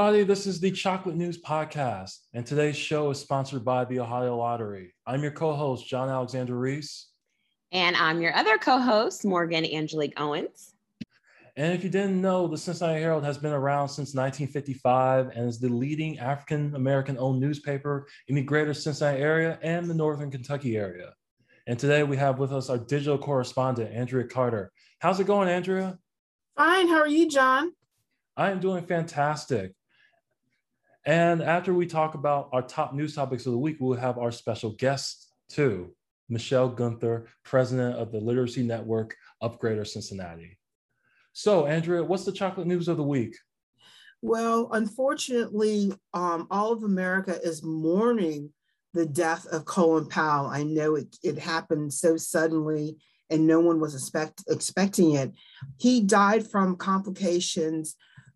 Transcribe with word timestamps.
Hello, 0.00 0.08
everybody. 0.08 0.32
This 0.32 0.46
is 0.46 0.60
the 0.60 0.70
Chocolate 0.70 1.14
News 1.14 1.42
Podcast, 1.42 2.20
and 2.32 2.46
today's 2.46 2.74
show 2.74 3.10
is 3.10 3.18
sponsored 3.18 3.66
by 3.66 3.84
the 3.84 4.00
Ohio 4.00 4.38
Lottery. 4.38 4.94
I'm 5.06 5.22
your 5.22 5.30
co 5.30 5.52
host, 5.52 5.86
John 5.86 6.08
Alexander 6.08 6.56
Reese. 6.56 7.08
And 7.70 7.94
I'm 7.98 8.22
your 8.22 8.34
other 8.34 8.56
co 8.56 8.78
host, 8.78 9.26
Morgan 9.26 9.66
Angelique 9.66 10.18
Owens. 10.18 10.72
And 11.54 11.74
if 11.74 11.84
you 11.84 11.90
didn't 11.90 12.18
know, 12.18 12.48
the 12.48 12.56
Cincinnati 12.56 12.98
Herald 12.98 13.24
has 13.24 13.36
been 13.36 13.52
around 13.52 13.90
since 13.90 14.14
1955 14.14 15.32
and 15.36 15.46
is 15.46 15.60
the 15.60 15.68
leading 15.68 16.18
African 16.18 16.74
American 16.74 17.18
owned 17.18 17.38
newspaper 17.38 18.06
in 18.28 18.36
the 18.36 18.42
greater 18.42 18.72
Cincinnati 18.72 19.20
area 19.20 19.58
and 19.60 19.84
the 19.84 19.92
northern 19.92 20.30
Kentucky 20.30 20.78
area. 20.78 21.12
And 21.66 21.78
today 21.78 22.04
we 22.04 22.16
have 22.16 22.38
with 22.38 22.54
us 22.54 22.70
our 22.70 22.78
digital 22.78 23.18
correspondent, 23.18 23.92
Andrea 23.92 24.26
Carter. 24.26 24.72
How's 25.00 25.20
it 25.20 25.26
going, 25.26 25.50
Andrea? 25.50 25.98
Fine. 26.56 26.88
How 26.88 27.00
are 27.00 27.06
you, 27.06 27.28
John? 27.28 27.72
I 28.34 28.50
am 28.50 28.60
doing 28.60 28.86
fantastic. 28.86 29.74
And 31.06 31.42
after 31.42 31.72
we 31.72 31.86
talk 31.86 32.14
about 32.14 32.50
our 32.52 32.62
top 32.62 32.92
news 32.94 33.14
topics 33.14 33.46
of 33.46 33.52
the 33.52 33.58
week, 33.58 33.76
we'll 33.80 33.98
have 33.98 34.18
our 34.18 34.30
special 34.30 34.70
guest 34.70 35.32
too, 35.48 35.94
Michelle 36.28 36.68
Gunther, 36.68 37.26
president 37.44 37.96
of 37.96 38.12
the 38.12 38.18
Literacy 38.18 38.62
Network 38.62 39.16
of 39.40 39.58
Greater 39.58 39.84
Cincinnati. 39.84 40.58
So, 41.32 41.66
Andrea, 41.66 42.04
what's 42.04 42.24
the 42.24 42.32
chocolate 42.32 42.66
news 42.66 42.88
of 42.88 42.96
the 42.96 43.02
week? 43.02 43.36
Well, 44.20 44.68
unfortunately, 44.72 45.92
um, 46.12 46.46
all 46.50 46.72
of 46.72 46.82
America 46.82 47.38
is 47.42 47.62
mourning 47.62 48.52
the 48.92 49.06
death 49.06 49.46
of 49.46 49.64
Colin 49.64 50.06
Powell. 50.06 50.48
I 50.48 50.64
know 50.64 50.96
it, 50.96 51.16
it 51.22 51.38
happened 51.38 51.92
so 51.92 52.16
suddenly 52.16 52.98
and 53.30 53.46
no 53.46 53.60
one 53.60 53.80
was 53.80 53.94
expect, 53.94 54.42
expecting 54.48 55.12
it. 55.12 55.32
He 55.78 56.00
died 56.00 56.50
from 56.50 56.76
complications 56.76 57.94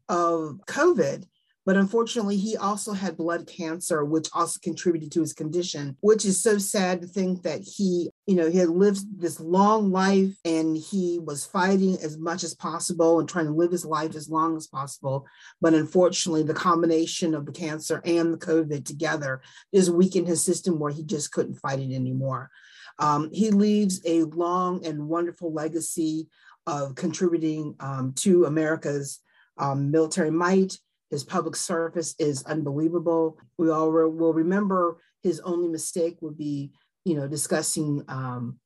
of 0.08 0.60
COVID. 0.66 1.26
But 1.66 1.76
unfortunately, 1.76 2.36
he 2.36 2.56
also 2.56 2.92
had 2.92 3.16
blood 3.16 3.46
cancer, 3.46 4.04
which 4.04 4.28
also 4.34 4.60
contributed 4.62 5.10
to 5.12 5.20
his 5.20 5.32
condition, 5.32 5.96
which 6.00 6.24
is 6.26 6.42
so 6.42 6.58
sad 6.58 7.00
to 7.00 7.06
think 7.06 7.42
that 7.42 7.62
he, 7.62 8.10
you 8.26 8.34
know, 8.34 8.50
he 8.50 8.58
had 8.58 8.68
lived 8.68 9.20
this 9.20 9.40
long 9.40 9.90
life 9.90 10.36
and 10.44 10.76
he 10.76 11.18
was 11.22 11.46
fighting 11.46 11.96
as 12.02 12.18
much 12.18 12.44
as 12.44 12.54
possible 12.54 13.18
and 13.18 13.28
trying 13.28 13.46
to 13.46 13.52
live 13.52 13.72
his 13.72 13.86
life 13.86 14.14
as 14.14 14.28
long 14.28 14.56
as 14.56 14.66
possible. 14.66 15.26
But 15.60 15.72
unfortunately, 15.72 16.42
the 16.42 16.52
combination 16.52 17.34
of 17.34 17.46
the 17.46 17.52
cancer 17.52 18.02
and 18.04 18.34
the 18.34 18.38
COVID 18.38 18.84
together 18.84 19.40
just 19.74 19.88
weakened 19.88 20.28
his 20.28 20.44
system 20.44 20.78
where 20.78 20.92
he 20.92 21.02
just 21.02 21.32
couldn't 21.32 21.54
fight 21.54 21.78
it 21.78 21.94
anymore. 21.94 22.50
Um, 22.98 23.30
he 23.32 23.50
leaves 23.50 24.00
a 24.04 24.22
long 24.24 24.84
and 24.86 25.08
wonderful 25.08 25.52
legacy 25.52 26.28
of 26.66 26.94
contributing 26.94 27.74
um, 27.80 28.12
to 28.16 28.44
America's 28.44 29.20
um, 29.58 29.90
military 29.90 30.30
might. 30.30 30.78
His 31.14 31.22
public 31.22 31.54
service 31.54 32.16
is 32.18 32.42
unbelievable. 32.42 33.38
We 33.56 33.70
all 33.70 33.92
re- 33.92 34.10
will 34.10 34.34
remember 34.34 34.98
his 35.22 35.38
only 35.40 35.68
mistake 35.68 36.18
would 36.20 36.36
be, 36.36 36.72
you 37.04 37.14
know, 37.14 37.28
discussing 37.28 38.02
um, 38.08 38.58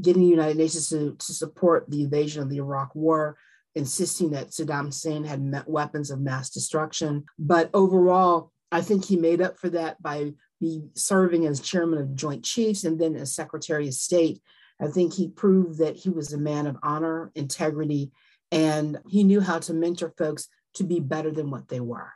getting 0.00 0.22
the 0.22 0.28
United 0.28 0.56
Nations 0.56 0.88
to, 0.90 1.16
to 1.16 1.32
support 1.32 1.90
the 1.90 2.04
invasion 2.04 2.44
of 2.44 2.48
the 2.48 2.58
Iraq 2.58 2.94
War, 2.94 3.36
insisting 3.74 4.30
that 4.30 4.50
Saddam 4.50 4.84
Hussein 4.84 5.24
had 5.24 5.64
weapons 5.66 6.12
of 6.12 6.20
mass 6.20 6.48
destruction. 6.50 7.24
But 7.40 7.70
overall, 7.74 8.52
I 8.70 8.82
think 8.82 9.04
he 9.04 9.16
made 9.16 9.42
up 9.42 9.58
for 9.58 9.70
that 9.70 10.00
by 10.00 10.34
be 10.60 10.84
serving 10.94 11.44
as 11.44 11.58
chairman 11.58 11.98
of 11.98 12.14
Joint 12.14 12.44
Chiefs 12.44 12.84
and 12.84 13.00
then 13.00 13.16
as 13.16 13.34
Secretary 13.34 13.88
of 13.88 13.94
State. 13.94 14.40
I 14.80 14.86
think 14.86 15.12
he 15.12 15.26
proved 15.26 15.80
that 15.80 15.96
he 15.96 16.10
was 16.10 16.32
a 16.32 16.38
man 16.38 16.68
of 16.68 16.76
honor, 16.84 17.32
integrity, 17.34 18.12
and 18.52 18.98
he 19.08 19.24
knew 19.24 19.40
how 19.40 19.58
to 19.58 19.74
mentor 19.74 20.14
folks 20.16 20.46
to 20.76 20.84
be 20.84 21.00
better 21.00 21.30
than 21.30 21.50
what 21.50 21.68
they 21.68 21.80
were. 21.80 22.12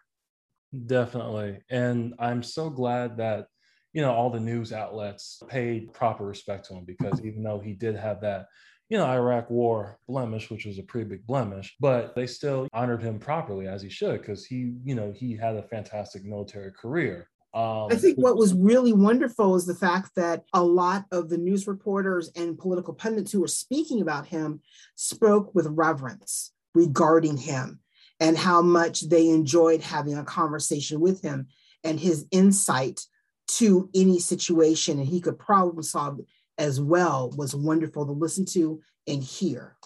Definitely. 0.87 1.59
And 1.71 2.15
I'm 2.19 2.43
so 2.43 2.71
glad 2.71 3.17
that, 3.17 3.47
you 3.93 4.03
know, 4.03 4.13
all 4.13 4.31
the 4.31 4.41
news 4.41 4.73
outlets 4.73 5.43
paid 5.49 5.93
proper 5.93 6.25
respect 6.25 6.67
to 6.67 6.75
him 6.75 6.85
because 6.85 7.25
even 7.25 7.43
though 7.43 7.59
he 7.59 7.73
did 7.73 7.97
have 7.97 8.21
that, 8.21 8.47
you 8.89 8.99
know, 8.99 9.07
Iraq 9.07 9.51
war 9.51 9.99
blemish, 10.09 10.51
which 10.51 10.67
was 10.67 10.79
a 10.79 10.83
pretty 10.83 11.09
big 11.09 11.27
blemish, 11.27 11.77
but 11.81 12.15
they 12.15 12.27
still 12.27 12.69
honored 12.73 13.03
him 13.03 13.19
properly 13.19 13.67
as 13.67 13.83
he 13.83 13.89
should 13.89 14.21
because 14.21 14.47
he, 14.47 14.75
you 14.85 14.95
know, 14.95 15.13
he 15.13 15.37
had 15.37 15.57
a 15.57 15.63
fantastic 15.63 16.25
military 16.25 16.73
career. 16.73 17.29
Um, 17.53 17.89
I 17.91 17.97
think 17.97 18.17
what 18.17 18.37
was 18.37 18.55
really 18.55 18.93
wonderful 18.93 19.57
is 19.57 19.67
the 19.67 19.75
fact 19.75 20.13
that 20.15 20.45
a 20.53 20.63
lot 20.63 21.05
of 21.11 21.29
the 21.29 21.39
news 21.39 21.67
reporters 21.67 22.31
and 22.37 22.57
political 22.57 22.95
pundits 22.95 23.33
who 23.33 23.41
were 23.41 23.49
speaking 23.49 24.01
about 24.01 24.27
him 24.27 24.61
spoke 24.95 25.53
with 25.53 25.67
reverence 25.67 26.53
regarding 26.75 27.37
him 27.37 27.81
and 28.21 28.37
how 28.37 28.63
much 28.63 29.09
they 29.09 29.29
enjoyed 29.29 29.81
having 29.81 30.17
a 30.17 30.25
conversation 30.25 31.01
with 31.01 31.23
him 31.23 31.49
and 31.83 31.99
his 31.99 32.27
insight 32.31 33.01
to 33.49 33.91
any 33.95 34.21
situation 34.21 34.99
and 34.99 35.09
he 35.09 35.21
could 35.21 35.39
problem 35.39 35.83
solve 35.83 36.21
as 36.59 36.81
well 36.81 37.33
was 37.37 37.55
wonderful 37.55 38.05
to 38.07 38.13
listen 38.13 38.45
to 38.45 38.81
and 39.07 39.23
hear. 39.25 39.77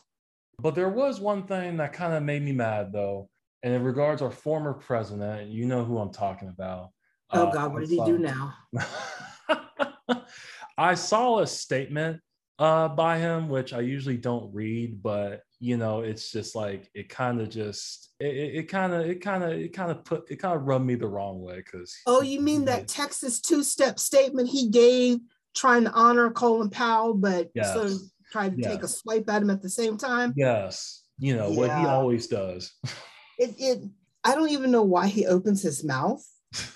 But 0.58 0.74
there 0.74 0.88
was 0.88 1.20
one 1.20 1.46
thing 1.46 1.76
that 1.78 1.92
kind 1.92 2.12
of 2.12 2.22
made 2.22 2.42
me 2.42 2.52
mad 2.52 2.92
though, 2.92 3.28
and 3.62 3.72
in 3.72 3.82
regards 3.82 4.20
our 4.20 4.30
former 4.30 4.74
president, 4.74 5.48
you 5.50 5.66
know 5.66 5.84
who 5.84 5.98
I'm 5.98 6.12
talking 6.12 6.48
about. 6.48 6.90
Oh 7.30 7.46
uh, 7.46 7.52
God, 7.52 7.72
what 7.72 7.80
did 7.80 7.90
he 7.90 8.04
do 8.04 8.18
now? 8.18 8.54
I 10.78 10.94
saw 10.94 11.38
a 11.38 11.46
statement 11.46 12.20
uh, 12.58 12.88
by 12.88 13.18
him, 13.18 13.48
which 13.48 13.72
I 13.72 13.80
usually 13.80 14.16
don't 14.16 14.52
read, 14.54 15.02
but 15.02 15.42
you 15.60 15.76
know, 15.76 16.00
it's 16.00 16.30
just 16.30 16.54
like 16.54 16.90
it 16.94 17.08
kind 17.08 17.40
of 17.40 17.48
just 17.48 18.10
it 18.20 18.68
kind 18.68 18.92
of 18.92 19.06
it 19.06 19.20
kind 19.20 19.42
of 19.42 19.52
it 19.52 19.72
kind 19.72 19.90
of 19.90 20.04
put 20.04 20.30
it 20.30 20.36
kind 20.36 20.56
of 20.56 20.66
rubbed 20.66 20.84
me 20.84 20.94
the 20.94 21.06
wrong 21.06 21.40
way 21.40 21.56
because. 21.56 21.96
Oh, 22.06 22.22
you 22.22 22.40
mean 22.40 22.66
that 22.66 22.88
Texas 22.88 23.40
two-step 23.40 23.98
statement 23.98 24.48
he 24.48 24.68
gave 24.68 25.18
trying 25.56 25.84
to 25.84 25.92
honor 25.92 26.30
Colin 26.30 26.70
Powell, 26.70 27.14
but 27.14 27.50
yes. 27.54 27.72
sort 27.72 27.86
of 27.86 28.00
tried 28.32 28.56
to 28.56 28.62
yes. 28.62 28.70
take 28.70 28.82
a 28.82 28.88
swipe 28.88 29.28
at 29.28 29.42
him 29.42 29.50
at 29.50 29.62
the 29.62 29.70
same 29.70 29.96
time? 29.96 30.34
Yes, 30.36 31.02
you 31.18 31.36
know 31.36 31.50
yeah. 31.50 31.58
what 31.58 31.78
he 31.78 31.86
always 31.86 32.26
does. 32.26 32.72
it 33.38 33.54
it 33.58 33.82
I 34.22 34.34
don't 34.34 34.50
even 34.50 34.70
know 34.70 34.82
why 34.82 35.06
he 35.06 35.26
opens 35.26 35.62
his 35.62 35.84
mouth 35.84 36.24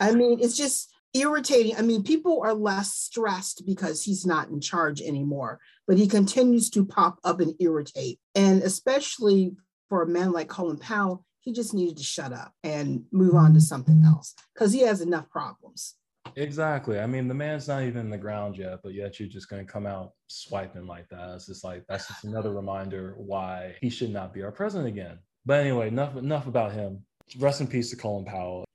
I 0.01 0.13
mean, 0.13 0.39
it's 0.41 0.57
just 0.57 0.91
irritating. 1.15 1.77
I 1.77 1.83
mean, 1.83 2.03
people 2.03 2.43
are 2.43 2.55
less 2.55 2.93
stressed 2.95 3.65
because 3.67 4.05
he's 4.05 4.27
not 4.27 4.49
in 4.49 4.61
charge 4.61 5.01
anymore, 5.01 5.59
but 5.87 5.99
he 5.99 6.07
continues 6.07 6.71
to 6.71 6.85
pop 6.85 7.19
up 7.25 7.41
and 7.41 7.55
irritate. 7.61 8.19
And 8.35 8.63
especially 8.63 9.57
for 9.89 10.03
a 10.03 10.09
man 10.09 10.33
like 10.33 10.49
Colin 10.49 10.79
Powell, 10.79 11.25
he 11.41 11.53
just 11.53 11.73
needed 11.73 11.97
to 11.97 12.05
shut 12.05 12.33
up 12.33 12.53
and 12.63 13.05
move 13.11 13.35
on 13.35 13.55
to 13.55 13.61
something 13.61 14.03
else 14.05 14.35
because 14.55 14.73
he 14.73 14.81
has 14.81 15.01
enough 15.01 15.31
problems. 15.31 15.95
Exactly. 16.37 16.99
I 16.99 17.07
mean, 17.07 17.27
the 17.27 17.35
man's 17.35 17.69
not 17.69 17.83
even 17.83 18.01
in 18.01 18.11
the 18.11 18.19
ground 18.19 18.59
yet, 18.59 18.81
but 18.83 18.93
yet 18.93 19.19
you're 19.19 19.29
just 19.29 19.49
going 19.49 19.65
to 19.65 19.73
come 19.73 19.87
out 19.87 20.13
swiping 20.27 20.87
like 20.87 21.09
that. 21.09 21.35
It's 21.35 21.47
just 21.47 21.65
like 21.65 21.85
that's 21.89 22.09
just 22.09 22.25
another 22.25 22.53
reminder 22.53 23.15
why 23.17 23.77
he 23.81 23.89
should 23.89 24.11
not 24.11 24.35
be 24.35 24.43
our 24.43 24.53
president 24.53 24.89
again. 24.89 25.19
But 25.47 25.61
anyway, 25.61 25.89
enough 25.89 26.17
enough 26.17 26.47
about 26.47 26.73
him. 26.73 27.03
Rest 27.39 27.61
in 27.61 27.67
peace 27.67 27.91
to 27.91 27.97
Colin 27.97 28.25
Powell. 28.25 28.68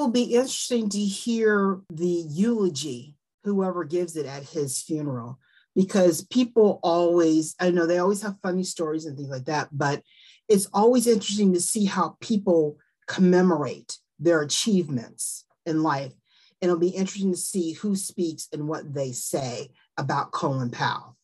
Will 0.00 0.08
be 0.08 0.34
interesting 0.34 0.88
to 0.88 0.98
hear 0.98 1.78
the 1.90 2.24
eulogy, 2.30 3.16
whoever 3.44 3.84
gives 3.84 4.16
it 4.16 4.24
at 4.24 4.44
his 4.44 4.80
funeral, 4.80 5.38
because 5.76 6.24
people 6.24 6.80
always, 6.82 7.54
I 7.60 7.68
know 7.68 7.84
they 7.84 7.98
always 7.98 8.22
have 8.22 8.40
funny 8.42 8.64
stories 8.64 9.04
and 9.04 9.14
things 9.14 9.28
like 9.28 9.44
that, 9.44 9.68
but 9.70 10.02
it's 10.48 10.66
always 10.72 11.06
interesting 11.06 11.52
to 11.52 11.60
see 11.60 11.84
how 11.84 12.16
people 12.22 12.78
commemorate 13.08 13.98
their 14.18 14.40
achievements 14.40 15.44
in 15.66 15.82
life. 15.82 16.14
And 16.62 16.70
it'll 16.70 16.78
be 16.78 16.88
interesting 16.88 17.32
to 17.32 17.36
see 17.36 17.74
who 17.74 17.94
speaks 17.94 18.48
and 18.54 18.66
what 18.66 18.94
they 18.94 19.12
say 19.12 19.68
about 19.98 20.32
Colin 20.32 20.70
Powell. 20.70 21.18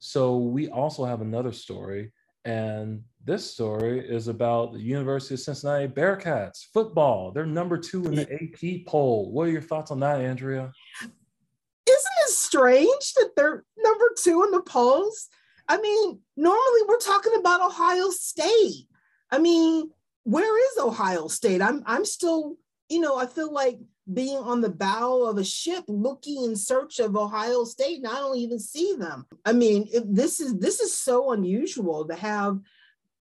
So 0.00 0.38
we 0.38 0.68
also 0.68 1.04
have 1.04 1.20
another 1.20 1.52
story 1.52 2.10
and 2.44 3.02
this 3.24 3.48
story 3.48 4.00
is 4.00 4.28
about 4.28 4.72
the 4.72 4.80
University 4.80 5.34
of 5.34 5.40
Cincinnati 5.40 5.86
Bearcats 5.86 6.66
football. 6.72 7.30
They're 7.30 7.46
number 7.46 7.78
two 7.78 8.04
in 8.06 8.14
the 8.16 8.32
AP 8.32 8.86
poll. 8.86 9.30
What 9.30 9.48
are 9.48 9.52
your 9.52 9.62
thoughts 9.62 9.90
on 9.90 10.00
that, 10.00 10.20
Andrea? 10.20 10.72
Isn't 11.02 11.08
it 11.86 12.30
strange 12.30 13.12
that 13.16 13.30
they're 13.36 13.64
number 13.78 14.04
two 14.18 14.42
in 14.44 14.50
the 14.50 14.62
polls? 14.62 15.28
I 15.68 15.80
mean, 15.80 16.20
normally 16.36 16.80
we're 16.88 16.98
talking 16.98 17.34
about 17.38 17.60
Ohio 17.60 18.10
State. 18.10 18.86
I 19.30 19.38
mean, 19.38 19.90
where 20.24 20.58
is 20.72 20.84
Ohio 20.84 21.28
State? 21.28 21.62
I'm 21.62 21.82
I'm 21.86 22.04
still, 22.04 22.56
you 22.88 23.00
know, 23.00 23.16
I 23.16 23.26
feel 23.26 23.52
like 23.52 23.78
being 24.12 24.36
on 24.36 24.60
the 24.60 24.70
bow 24.70 25.22
of 25.22 25.38
a 25.38 25.44
ship 25.44 25.84
looking 25.88 26.44
in 26.44 26.56
search 26.56 26.98
of 26.98 27.16
Ohio 27.16 27.64
State 27.64 27.98
and 27.98 28.08
I 28.08 28.16
don't 28.16 28.38
even 28.38 28.58
see 28.58 28.96
them. 28.96 29.26
I 29.44 29.52
mean, 29.52 29.88
this 30.04 30.40
is 30.40 30.58
this 30.58 30.80
is 30.80 30.96
so 30.96 31.32
unusual 31.32 32.06
to 32.08 32.14
have 32.14 32.58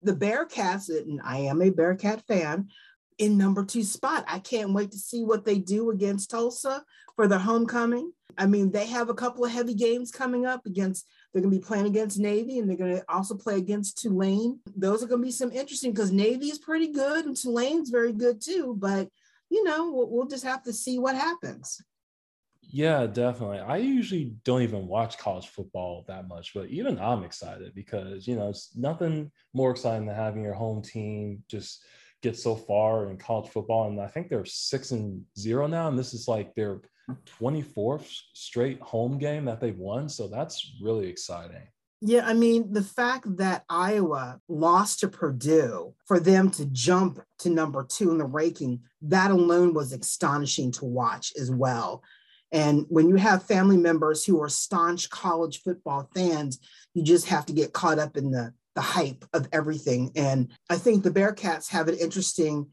the 0.02 0.14
Bearcats, 0.14 0.90
and 0.90 1.20
I 1.24 1.40
am 1.40 1.62
a 1.62 1.72
Bearcat 1.72 2.22
fan, 2.28 2.70
in 3.18 3.38
number 3.38 3.64
two 3.64 3.84
spot. 3.84 4.26
I 4.28 4.40
can't 4.40 4.74
wait 4.74 4.92
to 4.92 4.98
see 4.98 5.24
what 5.24 5.46
they 5.46 5.60
do 5.60 5.92
against 5.92 6.30
Tulsa 6.30 6.84
for 7.16 7.28
their 7.28 7.40
homecoming. 7.40 8.12
I 8.38 8.46
mean, 8.46 8.72
they 8.72 8.86
have 8.88 9.10
a 9.10 9.14
couple 9.14 9.46
of 9.46 9.52
heavy 9.52 9.74
games 9.74 10.12
coming 10.12 10.46
up 10.46 10.66
against 10.66 11.08
They're 11.32 11.42
going 11.42 11.54
to 11.54 11.60
be 11.60 11.66
playing 11.66 11.86
against 11.86 12.20
Navy 12.20 12.60
and 12.60 12.70
they're 12.70 12.78
going 12.78 12.98
to 12.98 13.06
also 13.08 13.36
play 13.36 13.56
against 13.58 14.02
Tulane. 14.02 14.60
Those 14.76 15.02
are 15.02 15.08
going 15.08 15.22
to 15.22 15.26
be 15.26 15.32
some 15.32 15.52
interesting 15.52 15.92
because 15.92 16.12
Navy 16.12 16.48
is 16.48 16.60
pretty 16.60 16.92
good 16.92 17.26
and 17.26 17.36
Tulane's 17.36 17.90
very 17.90 18.12
good 18.12 18.42
too. 18.42 18.76
But, 18.78 19.08
you 19.50 19.64
know, 19.64 19.92
we'll, 19.92 20.10
we'll 20.10 20.28
just 20.28 20.44
have 20.44 20.64
to 20.64 20.74
see 20.74 21.00
what 21.00 21.16
happens. 21.16 21.82
Yeah, 22.62 23.06
definitely. 23.06 23.60
I 23.60 23.78
usually 23.78 24.36
don't 24.44 24.64
even 24.64 24.88
watch 24.88 25.18
college 25.18 25.48
football 25.48 26.04
that 26.08 26.28
much, 26.28 26.54
but 26.54 26.68
even 26.68 27.00
I'm 27.00 27.24
excited 27.24 27.74
because, 27.76 28.28
you 28.28 28.36
know, 28.36 28.50
it's 28.50 28.76
nothing 28.76 29.32
more 29.54 29.72
exciting 29.72 30.08
than 30.08 30.16
having 30.16 30.44
your 30.44 30.56
home 30.56 30.82
team 30.82 31.44
just 31.48 31.84
get 32.22 32.38
so 32.38 32.56
far 32.56 33.10
in 33.10 33.18
college 33.18 33.52
football. 33.52 33.88
And 33.88 34.02
I 34.02 34.08
think 34.08 34.30
they're 34.30 34.46
six 34.46 34.92
and 34.92 35.24
zero 35.38 35.68
now. 35.68 35.88
And 35.88 35.98
this 35.98 36.14
is 36.14 36.28
like 36.28 36.56
their 36.56 36.82
24th 37.40 38.10
straight 38.34 38.82
home 38.82 39.20
game 39.20 39.46
that 39.46 39.62
they've 39.62 39.78
won. 39.78 40.10
So 40.10 40.28
that's 40.28 40.76
really 40.82 41.08
exciting. 41.08 41.68
Yeah, 42.02 42.26
I 42.26 42.34
mean, 42.34 42.74
the 42.74 42.84
fact 42.84 43.38
that 43.38 43.64
Iowa 43.70 44.40
lost 44.48 45.00
to 45.00 45.08
Purdue 45.08 45.94
for 46.06 46.20
them 46.20 46.52
to 46.52 46.66
jump 46.66 47.20
to 47.40 47.50
number 47.50 47.84
two 47.84 48.12
in 48.12 48.18
the 48.18 48.26
ranking, 48.26 48.82
that 49.02 49.32
alone 49.32 49.74
was 49.74 49.94
astonishing 49.94 50.72
to 50.74 50.86
watch 50.86 51.32
as 51.40 51.50
well. 51.50 52.04
And 52.52 52.86
when 52.90 53.10
you 53.10 53.16
have 53.16 53.44
family 53.44 53.78
members 53.78 54.24
who 54.24 54.42
are 54.42 54.50
staunch 54.50 55.10
college 55.10 55.62
football 55.64 56.10
fans, 56.14 56.60
you 56.94 57.04
just 57.04 57.28
have 57.28 57.46
to 57.48 57.54
get 57.54 57.74
caught 57.74 57.98
up 57.98 58.18
in 58.18 58.32
the, 58.32 58.54
the 58.76 58.82
hype 58.82 59.26
of 59.34 59.48
everything. 59.52 60.12
And 60.16 60.52
I 60.70 60.78
think 60.78 61.04
the 61.04 61.12
Bearcats 61.12 61.70
have 61.72 61.88
an 61.88 61.96
interesting 61.96 62.68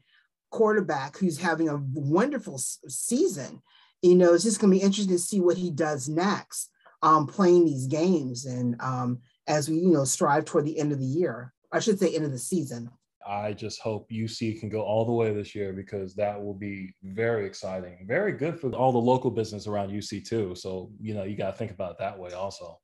quarterback 0.51 1.17
who's 1.17 1.39
having 1.39 1.69
a 1.69 1.81
wonderful 1.93 2.59
season. 2.59 3.61
You 4.01 4.15
know, 4.15 4.33
it's 4.33 4.43
just 4.43 4.59
going 4.59 4.71
to 4.71 4.79
be 4.79 4.83
interesting 4.83 5.15
to 5.15 5.19
see 5.19 5.41
what 5.41 5.57
he 5.57 5.71
does 5.71 6.07
next, 6.07 6.69
um, 7.03 7.27
playing 7.27 7.65
these 7.65 7.85
games, 7.85 8.45
and 8.45 8.75
um, 8.81 9.19
as 9.47 9.69
we 9.69 9.77
you 9.77 9.91
know 9.91 10.05
strive 10.05 10.45
toward 10.45 10.65
the 10.65 10.79
end 10.79 10.91
of 10.91 10.99
the 10.99 11.05
year. 11.05 11.53
I 11.71 11.79
should 11.79 11.99
say 11.99 12.15
end 12.15 12.25
of 12.25 12.31
the 12.31 12.37
season. 12.37 12.89
I 13.25 13.53
just 13.53 13.79
hope 13.79 14.09
UC 14.09 14.59
can 14.59 14.69
go 14.69 14.81
all 14.81 15.05
the 15.05 15.11
way 15.11 15.33
this 15.33 15.55
year 15.55 15.73
because 15.73 16.13
that 16.15 16.41
will 16.41 16.53
be 16.53 16.93
very 17.03 17.45
exciting. 17.45 18.05
Very 18.07 18.33
good 18.33 18.59
for 18.59 18.69
all 18.71 18.91
the 18.91 18.97
local 18.97 19.31
business 19.31 19.65
around 19.65 19.89
UC 19.89 20.27
too. 20.27 20.55
So, 20.55 20.91
you 20.99 21.13
know, 21.13 21.23
you 21.23 21.35
got 21.35 21.51
to 21.51 21.57
think 21.57 21.71
about 21.71 21.91
it 21.91 21.97
that 21.99 22.19
way 22.19 22.33
also. 22.33 22.79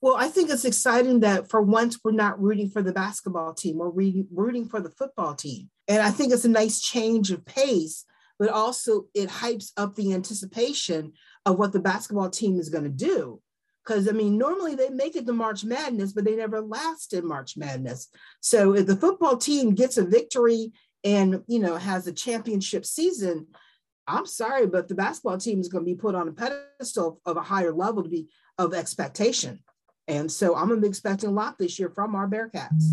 Well, 0.00 0.16
I 0.16 0.28
think 0.28 0.50
it's 0.50 0.64
exciting 0.64 1.20
that 1.20 1.48
for 1.48 1.62
once 1.62 2.00
we're 2.04 2.12
not 2.12 2.40
rooting 2.40 2.68
for 2.68 2.82
the 2.82 2.92
basketball 2.92 3.54
team, 3.54 3.78
we're 3.78 3.90
rooting 3.90 4.68
for 4.68 4.80
the 4.80 4.90
football 4.90 5.34
team. 5.34 5.70
And 5.88 6.02
I 6.02 6.10
think 6.10 6.32
it's 6.32 6.44
a 6.44 6.48
nice 6.48 6.80
change 6.80 7.30
of 7.30 7.46
pace, 7.46 8.04
but 8.38 8.48
also 8.48 9.06
it 9.14 9.28
hypes 9.28 9.70
up 9.76 9.94
the 9.94 10.12
anticipation 10.12 11.12
of 11.46 11.58
what 11.58 11.72
the 11.72 11.80
basketball 11.80 12.28
team 12.28 12.58
is 12.58 12.68
going 12.68 12.84
to 12.84 12.90
do. 12.90 13.40
Because 13.86 14.08
I 14.08 14.12
mean, 14.12 14.36
normally 14.36 14.74
they 14.74 14.88
make 14.90 15.16
it 15.16 15.26
to 15.26 15.32
March 15.32 15.64
Madness, 15.64 16.12
but 16.12 16.24
they 16.24 16.36
never 16.36 16.60
last 16.60 17.12
in 17.12 17.26
March 17.26 17.56
Madness. 17.56 18.08
So 18.40 18.74
if 18.74 18.86
the 18.86 18.96
football 18.96 19.36
team 19.36 19.74
gets 19.74 19.96
a 19.96 20.04
victory 20.04 20.72
and 21.04 21.42
you 21.46 21.60
know 21.60 21.76
has 21.76 22.06
a 22.06 22.12
championship 22.12 22.84
season, 22.84 23.46
I'm 24.08 24.26
sorry, 24.26 24.66
but 24.66 24.88
the 24.88 24.94
basketball 24.94 25.38
team 25.38 25.60
is 25.60 25.68
going 25.68 25.84
to 25.84 25.90
be 25.90 25.96
put 25.96 26.14
on 26.14 26.28
a 26.28 26.32
pedestal 26.32 27.20
of 27.24 27.36
a 27.36 27.42
higher 27.42 27.72
level 27.72 28.02
to 28.02 28.08
be 28.08 28.28
of 28.58 28.74
expectation. 28.74 29.60
And 30.08 30.30
so 30.30 30.54
I'm 30.54 30.68
going 30.68 30.80
to 30.80 30.84
be 30.84 30.88
expecting 30.88 31.30
a 31.30 31.32
lot 31.32 31.58
this 31.58 31.78
year 31.78 31.90
from 31.90 32.14
our 32.14 32.28
Bearcats. 32.28 32.92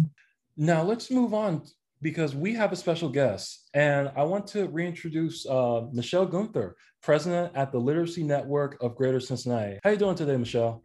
Now 0.57 0.83
let's 0.83 1.11
move 1.11 1.33
on 1.33 1.63
because 2.01 2.35
we 2.35 2.53
have 2.53 2.71
a 2.71 2.75
special 2.75 3.09
guest, 3.09 3.69
and 3.73 4.11
I 4.15 4.23
want 4.23 4.45
to 4.47 4.67
reintroduce 4.67 5.45
uh, 5.45 5.83
Michelle 5.91 6.25
Gunther, 6.25 6.75
president 7.03 7.51
at 7.55 7.71
the 7.71 7.77
Literacy 7.77 8.23
Network 8.23 8.81
of 8.81 8.95
Greater 8.95 9.19
Cincinnati. 9.19 9.79
How 9.83 9.89
are 9.89 9.93
you 9.93 9.99
doing 9.99 10.15
today, 10.15 10.37
Michelle? 10.37 10.83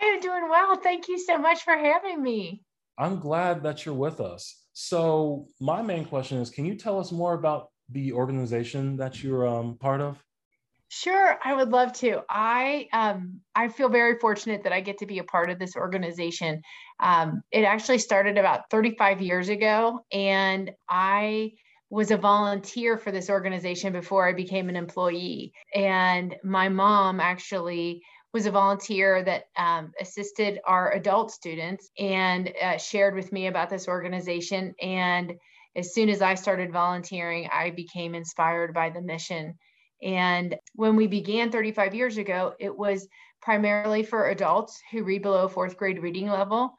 I 0.00 0.06
am 0.06 0.20
doing 0.20 0.48
well. 0.48 0.76
Thank 0.76 1.08
you 1.08 1.18
so 1.18 1.38
much 1.38 1.62
for 1.62 1.76
having 1.76 2.22
me. 2.22 2.62
I'm 2.98 3.20
glad 3.20 3.62
that 3.62 3.84
you're 3.84 3.94
with 3.94 4.20
us. 4.20 4.64
So, 4.72 5.46
my 5.60 5.82
main 5.82 6.04
question 6.04 6.38
is: 6.38 6.50
Can 6.50 6.64
you 6.64 6.74
tell 6.74 6.98
us 6.98 7.12
more 7.12 7.34
about 7.34 7.68
the 7.90 8.12
organization 8.12 8.96
that 8.96 9.22
you're 9.22 9.46
um, 9.46 9.76
part 9.78 10.00
of? 10.00 10.22
Sure, 10.88 11.38
I 11.44 11.54
would 11.54 11.68
love 11.68 11.92
to. 11.94 12.22
I 12.30 12.88
um, 12.92 13.40
I 13.54 13.68
feel 13.68 13.88
very 13.88 14.18
fortunate 14.18 14.62
that 14.64 14.72
I 14.72 14.80
get 14.80 14.98
to 14.98 15.06
be 15.06 15.18
a 15.18 15.24
part 15.24 15.50
of 15.50 15.58
this 15.58 15.76
organization. 15.76 16.62
Um, 16.98 17.42
it 17.52 17.64
actually 17.64 17.98
started 17.98 18.38
about 18.38 18.70
35 18.70 19.20
years 19.20 19.48
ago, 19.48 20.00
and 20.12 20.70
I 20.88 21.52
was 21.90 22.10
a 22.10 22.16
volunteer 22.16 22.98
for 22.98 23.10
this 23.10 23.30
organization 23.30 23.92
before 23.92 24.28
I 24.28 24.32
became 24.32 24.68
an 24.68 24.76
employee. 24.76 25.52
And 25.74 26.36
my 26.44 26.68
mom 26.68 27.20
actually 27.20 28.02
was 28.32 28.46
a 28.46 28.50
volunteer 28.50 29.22
that 29.22 29.44
um, 29.56 29.92
assisted 30.00 30.60
our 30.66 30.92
adult 30.92 31.30
students 31.30 31.90
and 31.98 32.52
uh, 32.62 32.76
shared 32.76 33.14
with 33.14 33.32
me 33.32 33.46
about 33.46 33.70
this 33.70 33.88
organization. 33.88 34.74
And 34.82 35.34
as 35.74 35.94
soon 35.94 36.10
as 36.10 36.20
I 36.20 36.34
started 36.34 36.72
volunteering, 36.72 37.48
I 37.50 37.70
became 37.70 38.14
inspired 38.14 38.74
by 38.74 38.90
the 38.90 39.00
mission 39.00 39.54
and 40.02 40.56
when 40.74 40.96
we 40.96 41.06
began 41.06 41.50
35 41.50 41.94
years 41.94 42.18
ago, 42.18 42.54
it 42.58 42.76
was 42.76 43.08
primarily 43.42 44.02
for 44.02 44.28
adults 44.28 44.80
who 44.90 45.04
read 45.04 45.22
below 45.22 45.48
fourth 45.48 45.76
grade 45.76 46.02
reading 46.02 46.28
level. 46.28 46.74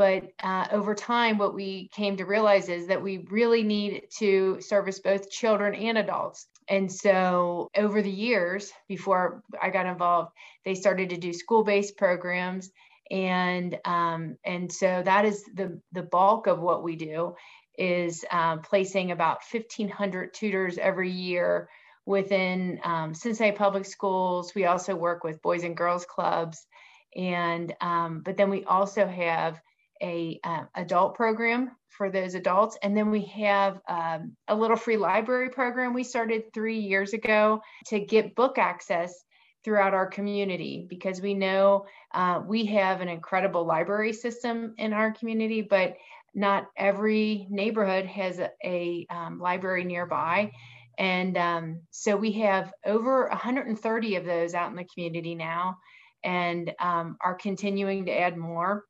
But 0.00 0.32
uh, 0.42 0.66
over 0.72 0.94
time, 0.94 1.36
what 1.36 1.54
we 1.54 1.90
came 1.92 2.16
to 2.16 2.24
realize 2.24 2.70
is 2.70 2.86
that 2.86 3.02
we 3.02 3.18
really 3.30 3.62
need 3.62 4.04
to 4.16 4.58
service 4.62 4.98
both 4.98 5.30
children 5.30 5.74
and 5.74 5.98
adults. 5.98 6.46
And 6.70 6.90
so 6.90 7.68
over 7.76 8.00
the 8.00 8.10
years, 8.10 8.72
before 8.88 9.42
I 9.60 9.68
got 9.68 9.84
involved, 9.84 10.32
they 10.64 10.74
started 10.74 11.10
to 11.10 11.18
do 11.18 11.34
school 11.34 11.64
based 11.64 11.98
programs. 11.98 12.70
And 13.10 13.76
um, 13.84 14.38
and 14.42 14.72
so 14.72 15.02
that 15.04 15.26
is 15.26 15.44
the 15.54 15.82
the 15.92 16.02
bulk 16.02 16.46
of 16.46 16.60
what 16.60 16.82
we 16.82 16.96
do 16.96 17.34
is 17.76 18.24
um, 18.30 18.62
placing 18.62 19.10
about 19.10 19.40
1,500 19.52 20.32
tutors 20.32 20.78
every 20.78 21.10
year 21.10 21.68
within 22.06 22.80
um, 22.84 23.12
Cincinnati 23.12 23.54
Public 23.54 23.84
Schools. 23.84 24.54
We 24.54 24.64
also 24.64 24.96
work 24.96 25.24
with 25.24 25.42
Boys 25.42 25.62
and 25.62 25.76
Girls 25.76 26.06
Clubs, 26.06 26.66
and 27.14 27.74
um, 27.82 28.22
but 28.24 28.38
then 28.38 28.48
we 28.48 28.64
also 28.64 29.06
have 29.06 29.60
a 30.02 30.40
uh, 30.44 30.64
adult 30.74 31.14
program 31.14 31.70
for 31.88 32.10
those 32.10 32.34
adults, 32.34 32.78
and 32.82 32.96
then 32.96 33.10
we 33.10 33.24
have 33.26 33.80
um, 33.88 34.36
a 34.48 34.54
little 34.54 34.76
free 34.76 34.96
library 34.96 35.50
program 35.50 35.92
we 35.92 36.04
started 36.04 36.52
three 36.54 36.78
years 36.78 37.12
ago 37.12 37.60
to 37.86 38.00
get 38.00 38.34
book 38.34 38.58
access 38.58 39.24
throughout 39.64 39.94
our 39.94 40.06
community 40.06 40.86
because 40.88 41.20
we 41.20 41.34
know 41.34 41.84
uh, 42.14 42.40
we 42.46 42.64
have 42.66 43.00
an 43.00 43.08
incredible 43.08 43.64
library 43.66 44.12
system 44.12 44.74
in 44.78 44.92
our 44.92 45.12
community, 45.12 45.60
but 45.60 45.96
not 46.34 46.68
every 46.76 47.46
neighborhood 47.50 48.06
has 48.06 48.38
a, 48.38 48.50
a 48.64 49.06
um, 49.10 49.38
library 49.38 49.84
nearby. 49.84 50.52
And 50.98 51.36
um, 51.36 51.80
so 51.90 52.16
we 52.16 52.32
have 52.32 52.72
over 52.84 53.28
130 53.28 54.16
of 54.16 54.24
those 54.24 54.54
out 54.54 54.70
in 54.70 54.76
the 54.76 54.84
community 54.84 55.34
now 55.34 55.78
and 56.22 56.72
um, 56.78 57.16
are 57.20 57.34
continuing 57.34 58.06
to 58.06 58.12
add 58.12 58.36
more. 58.36 58.84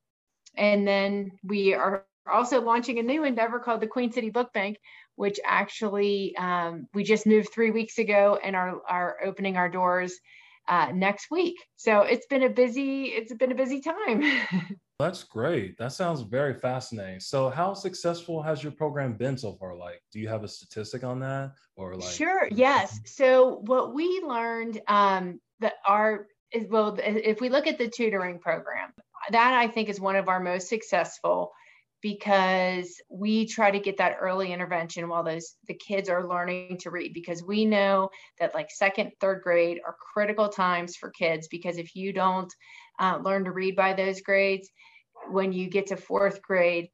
And 0.56 0.86
then 0.86 1.32
we 1.42 1.74
are 1.74 2.04
also 2.30 2.60
launching 2.60 2.98
a 2.98 3.02
new 3.02 3.24
endeavor 3.24 3.58
called 3.58 3.80
the 3.80 3.86
Queen 3.86 4.12
City 4.12 4.30
Book 4.30 4.52
Bank, 4.52 4.78
which 5.16 5.38
actually 5.44 6.36
um, 6.36 6.86
we 6.94 7.04
just 7.04 7.26
moved 7.26 7.52
three 7.52 7.70
weeks 7.70 7.98
ago 7.98 8.38
and 8.42 8.54
are, 8.54 8.80
are 8.88 9.16
opening 9.24 9.56
our 9.56 9.68
doors 9.68 10.14
uh, 10.68 10.92
next 10.94 11.30
week. 11.30 11.56
So 11.76 12.02
it's 12.02 12.26
been 12.26 12.42
a 12.42 12.50
busy, 12.50 13.04
it's 13.04 13.34
been 13.34 13.52
a 13.52 13.56
busy 13.56 13.80
time. 13.80 14.24
That's 15.00 15.24
great. 15.24 15.78
That 15.78 15.92
sounds 15.92 16.20
very 16.20 16.52
fascinating. 16.52 17.20
So, 17.20 17.48
how 17.48 17.72
successful 17.72 18.42
has 18.42 18.62
your 18.62 18.72
program 18.72 19.14
been 19.14 19.38
so 19.38 19.54
far? 19.54 19.74
Like, 19.74 20.02
do 20.12 20.20
you 20.20 20.28
have 20.28 20.44
a 20.44 20.48
statistic 20.48 21.04
on 21.04 21.18
that, 21.20 21.52
or 21.74 21.96
like? 21.96 22.12
Sure. 22.12 22.48
Yes. 22.52 23.00
So, 23.06 23.62
what 23.64 23.94
we 23.94 24.22
learned 24.22 24.78
um, 24.88 25.40
that 25.60 25.76
our 25.86 26.26
is 26.52 26.68
well, 26.68 26.98
if 27.00 27.40
we 27.40 27.48
look 27.48 27.66
at 27.66 27.78
the 27.78 27.88
tutoring 27.88 28.40
program, 28.40 28.92
that 29.32 29.54
I 29.54 29.68
think 29.68 29.88
is 29.88 30.00
one 30.00 30.16
of 30.16 30.28
our 30.28 30.40
most 30.40 30.68
successful 30.68 31.52
because 32.02 33.00
we 33.10 33.46
try 33.46 33.70
to 33.70 33.78
get 33.78 33.98
that 33.98 34.16
early 34.20 34.52
intervention 34.52 35.08
while 35.08 35.22
those 35.22 35.56
the 35.68 35.74
kids 35.74 36.08
are 36.08 36.28
learning 36.28 36.78
to 36.78 36.90
read 36.90 37.12
because 37.12 37.42
we 37.42 37.64
know 37.64 38.08
that 38.38 38.54
like 38.54 38.70
second 38.70 39.12
third 39.20 39.42
grade 39.42 39.80
are 39.86 39.96
critical 40.14 40.48
times 40.48 40.96
for 40.96 41.10
kids 41.10 41.48
because 41.48 41.76
if 41.76 41.94
you 41.94 42.12
don't 42.12 42.52
uh, 42.98 43.18
learn 43.22 43.44
to 43.44 43.52
read 43.52 43.76
by 43.76 43.92
those 43.92 44.22
grades 44.22 44.70
when 45.28 45.52
you 45.52 45.68
get 45.68 45.88
to 45.88 45.96
fourth 45.96 46.40
grade, 46.42 46.88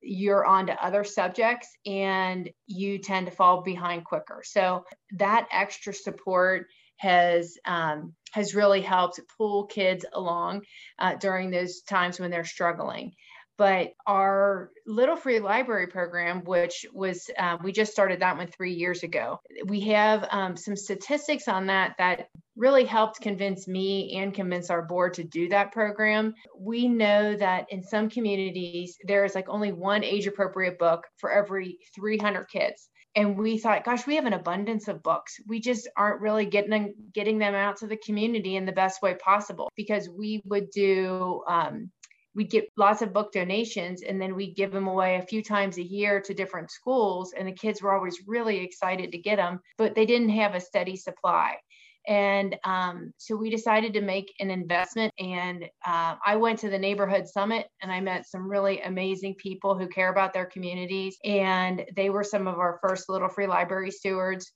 you're 0.00 0.44
on 0.44 0.66
to 0.66 0.84
other 0.84 1.04
subjects 1.04 1.68
and 1.86 2.50
you 2.66 2.98
tend 2.98 3.26
to 3.26 3.32
fall 3.32 3.62
behind 3.62 4.04
quicker. 4.04 4.42
So 4.44 4.84
that 5.12 5.48
extra 5.52 5.94
support 5.94 6.66
has 7.02 7.58
um, 7.66 8.14
has 8.32 8.54
really 8.54 8.80
helped 8.80 9.20
pull 9.36 9.66
kids 9.66 10.06
along 10.12 10.62
uh, 10.98 11.16
during 11.16 11.50
those 11.50 11.82
times 11.82 12.18
when 12.18 12.30
they're 12.30 12.44
struggling. 12.44 13.12
But 13.58 13.92
our 14.06 14.70
Little 14.86 15.16
Free 15.16 15.38
Library 15.38 15.88
program, 15.88 16.42
which 16.44 16.86
was 16.92 17.28
um, 17.38 17.58
we 17.62 17.72
just 17.72 17.92
started 17.92 18.20
that 18.20 18.36
one 18.38 18.46
three 18.46 18.72
years 18.72 19.02
ago, 19.02 19.40
we 19.66 19.80
have 19.80 20.26
um, 20.30 20.56
some 20.56 20.74
statistics 20.74 21.48
on 21.48 21.66
that 21.66 21.94
that 21.98 22.28
really 22.56 22.84
helped 22.84 23.20
convince 23.20 23.68
me 23.68 24.16
and 24.16 24.32
convince 24.34 24.70
our 24.70 24.82
board 24.82 25.14
to 25.14 25.24
do 25.24 25.48
that 25.48 25.72
program. 25.72 26.34
We 26.58 26.88
know 26.88 27.36
that 27.36 27.66
in 27.70 27.82
some 27.82 28.08
communities, 28.08 28.96
there 29.04 29.24
is 29.24 29.34
like 29.34 29.48
only 29.48 29.72
one 29.72 30.02
age 30.02 30.26
appropriate 30.26 30.78
book 30.78 31.04
for 31.18 31.30
every 31.30 31.78
300 31.94 32.48
kids. 32.48 32.88
And 33.14 33.36
we 33.36 33.58
thought, 33.58 33.84
gosh, 33.84 34.06
we 34.06 34.16
have 34.16 34.24
an 34.24 34.32
abundance 34.32 34.88
of 34.88 35.02
books. 35.02 35.38
We 35.46 35.60
just 35.60 35.88
aren't 35.96 36.22
really 36.22 36.46
getting 36.46 36.70
them, 36.70 36.94
getting 37.12 37.38
them 37.38 37.54
out 37.54 37.78
to 37.78 37.86
the 37.86 37.96
community 37.98 38.56
in 38.56 38.64
the 38.64 38.72
best 38.72 39.02
way 39.02 39.14
possible 39.14 39.70
because 39.76 40.08
we 40.08 40.40
would 40.46 40.70
do 40.70 41.42
um, 41.46 41.90
we'd 42.34 42.50
get 42.50 42.68
lots 42.76 43.02
of 43.02 43.12
book 43.12 43.32
donations 43.32 44.02
and 44.02 44.20
then 44.20 44.34
we'd 44.34 44.56
give 44.56 44.72
them 44.72 44.86
away 44.88 45.16
a 45.16 45.26
few 45.26 45.42
times 45.42 45.76
a 45.78 45.82
year 45.82 46.20
to 46.20 46.34
different 46.34 46.70
schools 46.70 47.32
and 47.36 47.46
the 47.46 47.52
kids 47.52 47.82
were 47.82 47.94
always 47.94 48.18
really 48.26 48.58
excited 48.58 49.12
to 49.12 49.18
get 49.18 49.36
them 49.36 49.60
but 49.76 49.94
they 49.94 50.06
didn't 50.06 50.30
have 50.30 50.54
a 50.54 50.60
steady 50.60 50.96
supply 50.96 51.56
and 52.06 52.56
um, 52.64 53.12
so 53.16 53.36
we 53.36 53.50
decided 53.50 53.92
to 53.94 54.00
make 54.00 54.34
an 54.40 54.50
investment. 54.50 55.12
And 55.18 55.64
uh, 55.86 56.16
I 56.24 56.36
went 56.36 56.58
to 56.60 56.70
the 56.70 56.78
neighborhood 56.78 57.28
summit 57.28 57.68
and 57.80 57.92
I 57.92 58.00
met 58.00 58.28
some 58.28 58.50
really 58.50 58.80
amazing 58.80 59.36
people 59.36 59.78
who 59.78 59.86
care 59.88 60.10
about 60.10 60.32
their 60.32 60.46
communities. 60.46 61.16
And 61.24 61.84
they 61.94 62.10
were 62.10 62.24
some 62.24 62.46
of 62.46 62.58
our 62.58 62.78
first 62.82 63.08
Little 63.08 63.28
Free 63.28 63.46
Library 63.46 63.90
stewards. 63.90 64.50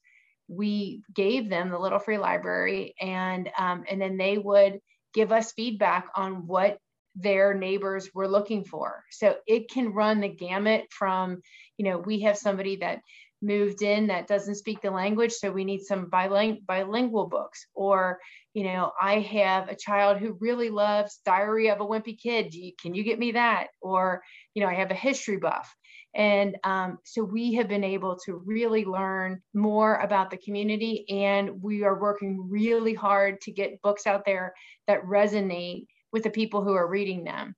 We 0.49 1.03
gave 1.15 1.49
them 1.49 1.71
the 1.71 1.79
Little 1.79 1.99
Free 1.99 2.19
Library, 2.19 2.95
and 3.01 3.51
um, 3.59 3.85
and 3.91 4.01
then 4.01 4.17
they 4.17 4.39
would 4.39 4.79
give 5.13 5.33
us 5.33 5.53
feedback 5.53 6.09
on 6.15 6.47
what 6.47 6.79
their 7.17 7.55
neighbors 7.55 8.11
were 8.15 8.29
looking 8.29 8.65
for. 8.65 9.03
So 9.11 9.37
it 9.47 9.71
can 9.71 9.95
run 9.95 10.21
the 10.21 10.29
gamut 10.29 10.85
from, 10.91 11.41
you 11.79 11.85
know, 11.87 11.99
we 11.99 12.21
have 12.21 12.37
somebody 12.37 12.77
that 12.77 13.01
moved 13.43 13.83
in 13.83 14.07
that 14.07 14.27
doesn't 14.27 14.55
speak 14.57 14.81
the 14.81 14.91
language 14.91 15.33
so 15.33 15.51
we 15.51 15.65
need 15.65 15.83
some 15.83 16.07
biling- 16.07 16.63
bilingual 16.67 17.27
books. 17.27 17.67
Or 17.75 18.19
you 18.55 18.65
know 18.65 18.93
i 19.01 19.21
have 19.21 19.69
a 19.69 19.77
child 19.77 20.17
who 20.17 20.39
really 20.41 20.71
loves 20.71 21.21
diary 21.25 21.69
of 21.71 21.81
a 21.81 21.87
wimpy 21.87 22.19
kid. 22.19 22.55
You, 22.55 22.73
can 22.81 22.95
you 22.95 23.03
get 23.03 23.19
me 23.19 23.33
that? 23.33 23.69
Or 23.81 24.23
you 24.55 24.63
know 24.63 24.69
i 24.69 24.75
have 24.75 24.91
a 24.91 24.95
history 24.95 25.37
buff. 25.37 25.75
And 26.15 26.57
um, 26.65 26.99
so 27.05 27.23
we 27.23 27.53
have 27.55 27.69
been 27.69 27.85
able 27.85 28.17
to 28.25 28.41
really 28.47 28.87
learn 28.87 29.43
more 29.53 29.97
about 29.97 30.31
the 30.31 30.39
community 30.39 31.05
and 31.11 31.63
we 31.63 31.85
are 31.85 32.01
working 32.01 32.49
really 32.49 32.95
hard 32.95 33.39
to 33.43 33.53
get 33.53 33.83
books 33.83 34.07
out 34.07 34.25
there 34.25 34.55
that 34.87 35.05
resonate 35.05 35.87
with 36.13 36.23
the 36.23 36.31
people 36.31 36.65
who 36.65 36.73
are 36.73 36.89
reading 36.89 37.23
them. 37.23 37.55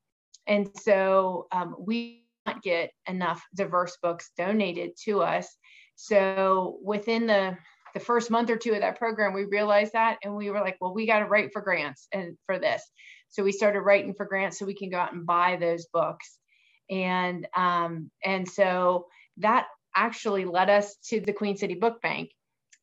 And 0.49 0.69
so 0.81 1.47
um, 1.53 1.77
we 1.79 2.25
get 2.63 2.91
enough 3.07 3.45
diverse 3.55 3.97
books 4.03 4.31
donated 4.37 4.93
to 5.05 5.23
us 5.23 5.57
so 6.00 6.78
within 6.81 7.26
the 7.26 7.59
the 7.93 7.99
first 7.99 8.31
month 8.31 8.50
or 8.50 8.57
two 8.57 8.73
of 8.75 8.81
that 8.81 8.99
program, 8.99 9.33
we 9.33 9.45
realized 9.45 9.95
that, 9.95 10.19
and 10.23 10.37
we 10.37 10.49
were 10.50 10.61
like, 10.61 10.76
well, 10.81 10.95
we 10.95 11.07
got 11.07 11.19
to 11.19 11.25
write 11.25 11.52
for 11.52 11.61
grants 11.61 12.07
and 12.12 12.37
for 12.47 12.57
this. 12.57 12.83
So 13.31 13.43
we 13.43 13.50
started 13.50 13.81
writing 13.81 14.14
for 14.14 14.25
grants 14.25 14.59
so 14.59 14.64
we 14.64 14.76
can 14.76 14.90
go 14.90 14.99
out 14.99 15.12
and 15.12 15.26
buy 15.26 15.57
those 15.57 15.87
books, 15.93 16.38
and 16.88 17.49
um, 17.57 18.12
and 18.25 18.49
so 18.49 19.07
that 19.38 19.67
actually 19.97 20.45
led 20.45 20.71
us 20.71 20.95
to 21.09 21.19
the 21.19 21.33
Queen 21.33 21.57
City 21.57 21.75
Book 21.75 22.00
Bank, 22.00 22.31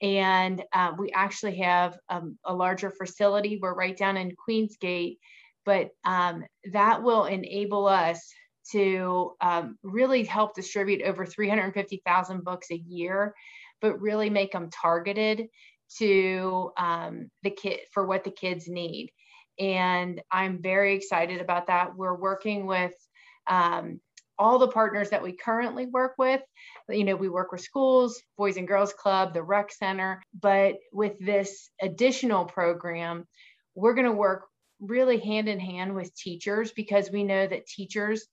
and 0.01 0.61
uh, 0.73 0.91
we 0.99 1.11
actually 1.11 1.55
have 1.59 1.97
um, 2.09 2.37
a 2.43 2.53
larger 2.53 2.91
facility. 2.91 3.59
We're 3.61 3.73
right 3.73 3.95
down 3.95 4.17
in 4.17 4.35
Queensgate, 4.35 5.19
but 5.65 5.91
um, 6.03 6.43
that 6.73 7.01
will 7.01 7.25
enable 7.25 7.87
us 7.87 8.29
to 8.71 9.33
um, 9.41 9.77
really 9.83 10.23
help 10.23 10.55
distribute 10.55 11.01
over 11.03 11.25
350,000 11.25 12.43
books 12.43 12.71
a 12.71 12.77
year, 12.77 13.33
but 13.81 14.01
really 14.01 14.29
make 14.29 14.51
them 14.51 14.69
targeted 14.69 15.47
to 15.97 16.71
um, 16.77 17.29
the 17.43 17.51
kid 17.51 17.79
for 17.91 18.05
what 18.05 18.23
the 18.23 18.31
kids 18.31 18.67
need. 18.67 19.11
And 19.59 20.21
I'm 20.31 20.61
very 20.61 20.95
excited 20.95 21.41
about 21.41 21.67
that. 21.67 21.95
We're 21.95 22.15
working 22.15 22.65
with 22.65 22.93
um, 23.47 24.01
all 24.37 24.59
the 24.59 24.67
partners 24.67 25.11
that 25.11 25.23
we 25.23 25.31
currently 25.31 25.85
work 25.85 26.15
with. 26.17 26.41
You 26.89 27.03
know, 27.03 27.15
we 27.15 27.29
work 27.29 27.51
with 27.51 27.61
schools, 27.61 28.21
Boys 28.37 28.57
and 28.57 28.67
Girls 28.67 28.93
Club, 28.93 29.33
the 29.33 29.43
Rec 29.43 29.71
Center, 29.71 30.21
but 30.39 30.75
with 30.91 31.13
this 31.19 31.69
additional 31.81 32.45
program, 32.45 33.25
we're 33.75 33.93
going 33.93 34.05
to 34.05 34.11
work 34.11 34.45
really 34.81 35.19
hand 35.19 35.47
in 35.47 35.59
hand 35.59 35.95
with 35.95 36.15
teachers 36.15 36.71
because 36.75 37.09
we 37.09 37.23
know 37.23 37.47
that 37.47 37.65
teachers 37.65 38.27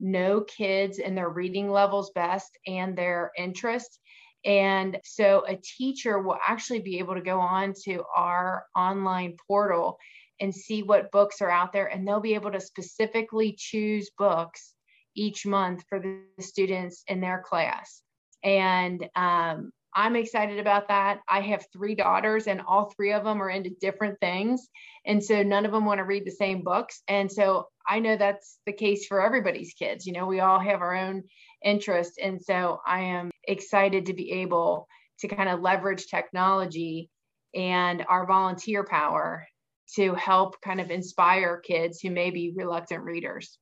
know 0.00 0.42
kids 0.42 0.98
and 0.98 1.16
their 1.16 1.30
reading 1.30 1.70
levels 1.70 2.10
best 2.14 2.58
and 2.66 2.96
their 2.96 3.30
interest. 3.36 3.98
And 4.44 4.98
so 5.04 5.44
a 5.48 5.56
teacher 5.56 6.20
will 6.20 6.38
actually 6.46 6.80
be 6.80 6.98
able 6.98 7.14
to 7.14 7.20
go 7.20 7.40
on 7.40 7.74
to 7.84 8.04
our 8.14 8.66
online 8.76 9.36
portal 9.46 9.98
and 10.40 10.54
see 10.54 10.82
what 10.82 11.10
books 11.10 11.40
are 11.40 11.50
out 11.50 11.72
there, 11.72 11.86
and 11.86 12.06
they'll 12.06 12.20
be 12.20 12.34
able 12.34 12.52
to 12.52 12.60
specifically 12.60 13.54
choose 13.58 14.10
books 14.18 14.74
each 15.14 15.46
month 15.46 15.82
for 15.88 15.98
the 15.98 16.20
students 16.42 17.02
in 17.08 17.20
their 17.20 17.42
class. 17.42 18.02
And 18.44 19.08
um, 19.16 19.72
I'm 19.98 20.14
excited 20.14 20.58
about 20.58 20.88
that. 20.88 21.22
I 21.26 21.40
have 21.40 21.64
three 21.72 21.94
daughters, 21.94 22.46
and 22.46 22.60
all 22.60 22.92
three 22.94 23.14
of 23.14 23.24
them 23.24 23.42
are 23.42 23.48
into 23.48 23.70
different 23.80 24.20
things. 24.20 24.68
And 25.06 25.24
so 25.24 25.42
none 25.42 25.64
of 25.64 25.72
them 25.72 25.86
want 25.86 25.98
to 25.98 26.04
read 26.04 26.26
the 26.26 26.30
same 26.30 26.62
books. 26.62 27.02
And 27.08 27.32
so 27.32 27.68
I 27.88 28.00
know 28.00 28.18
that's 28.18 28.58
the 28.66 28.74
case 28.74 29.06
for 29.06 29.22
everybody's 29.22 29.72
kids. 29.72 30.06
You 30.06 30.12
know, 30.12 30.26
we 30.26 30.40
all 30.40 30.60
have 30.60 30.82
our 30.82 30.94
own 30.94 31.22
interest. 31.64 32.20
And 32.22 32.42
so 32.42 32.80
I 32.86 33.00
am 33.00 33.30
excited 33.48 34.06
to 34.06 34.12
be 34.12 34.32
able 34.32 34.86
to 35.20 35.28
kind 35.28 35.48
of 35.48 35.60
leverage 35.60 36.08
technology 36.08 37.08
and 37.54 38.04
our 38.06 38.26
volunteer 38.26 38.84
power 38.84 39.46
to 39.94 40.14
help 40.14 40.60
kind 40.60 40.80
of 40.80 40.90
inspire 40.90 41.56
kids 41.58 42.00
who 42.00 42.10
may 42.10 42.30
be 42.30 42.52
reluctant 42.54 43.02
readers. 43.02 43.58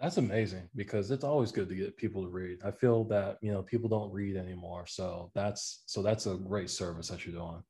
That's 0.00 0.16
amazing 0.16 0.68
because 0.76 1.10
it's 1.10 1.24
always 1.24 1.50
good 1.50 1.68
to 1.68 1.74
get 1.74 1.96
people 1.96 2.22
to 2.22 2.28
read. 2.28 2.58
I 2.64 2.70
feel 2.70 3.04
that, 3.04 3.38
you 3.42 3.52
know, 3.52 3.62
people 3.62 3.88
don't 3.88 4.12
read 4.12 4.36
anymore. 4.36 4.86
So 4.86 5.32
that's 5.34 5.82
so 5.86 6.02
that's 6.02 6.26
a 6.26 6.36
great 6.36 6.70
service 6.70 7.08
that 7.08 7.26
you're 7.26 7.34
doing. 7.34 7.62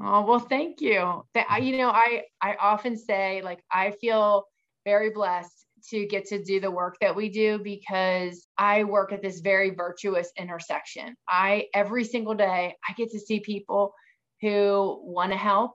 Oh, 0.00 0.24
well, 0.24 0.38
thank 0.38 0.80
you. 0.80 1.24
That 1.34 1.48
you 1.62 1.76
know, 1.78 1.90
I 1.90 2.24
I 2.40 2.54
often 2.60 2.96
say 2.96 3.42
like 3.42 3.60
I 3.72 3.90
feel 4.00 4.44
very 4.84 5.10
blessed 5.10 5.66
to 5.90 6.06
get 6.06 6.26
to 6.26 6.42
do 6.42 6.60
the 6.60 6.70
work 6.70 6.96
that 7.00 7.14
we 7.14 7.28
do 7.28 7.58
because 7.58 8.46
I 8.56 8.84
work 8.84 9.12
at 9.12 9.22
this 9.22 9.40
very 9.40 9.70
virtuous 9.70 10.30
intersection. 10.38 11.16
I 11.28 11.66
every 11.74 12.04
single 12.04 12.34
day 12.34 12.76
I 12.88 12.92
get 12.92 13.10
to 13.10 13.20
see 13.20 13.40
people 13.40 13.94
who 14.40 15.00
want 15.02 15.32
to 15.32 15.38
help 15.38 15.72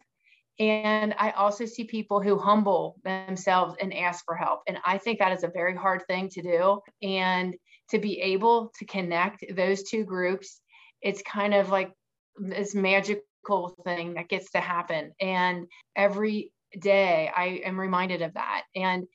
and 0.60 1.16
I 1.18 1.32
also 1.32 1.66
see 1.66 1.84
people 1.84 2.22
who 2.22 2.38
humble 2.38 3.00
themselves 3.04 3.76
and 3.82 3.94
ask 3.94 4.24
for 4.26 4.36
help. 4.36 4.62
And 4.68 4.78
I 4.86 4.98
think 4.98 5.20
that 5.20 5.32
is 5.32 5.44
a 5.44 5.48
very 5.48 5.76
hard 5.76 6.06
thing 6.08 6.30
to 6.30 6.42
do. 6.42 6.80
And 7.02 7.56
to 7.90 8.00
be 8.00 8.20
able 8.22 8.72
to 8.78 8.86
connect 8.86 9.44
those 9.56 9.84
two 9.84 10.04
groups, 10.04 10.62
it's 11.02 11.22
kind 11.24 11.54
of 11.54 11.70
like 11.70 11.92
this 12.38 12.76
magical 12.76 13.76
thing 13.84 14.14
that 14.14 14.30
gets 14.30 14.52
to 14.52 14.60
happen. 14.60 15.14
And 15.20 15.68
every 15.96 16.52
day 16.80 17.32
I 17.36 17.62
am 17.66 17.80
reminded 17.80 18.22
of 18.22 18.34
that. 18.36 18.64
And 18.76 19.08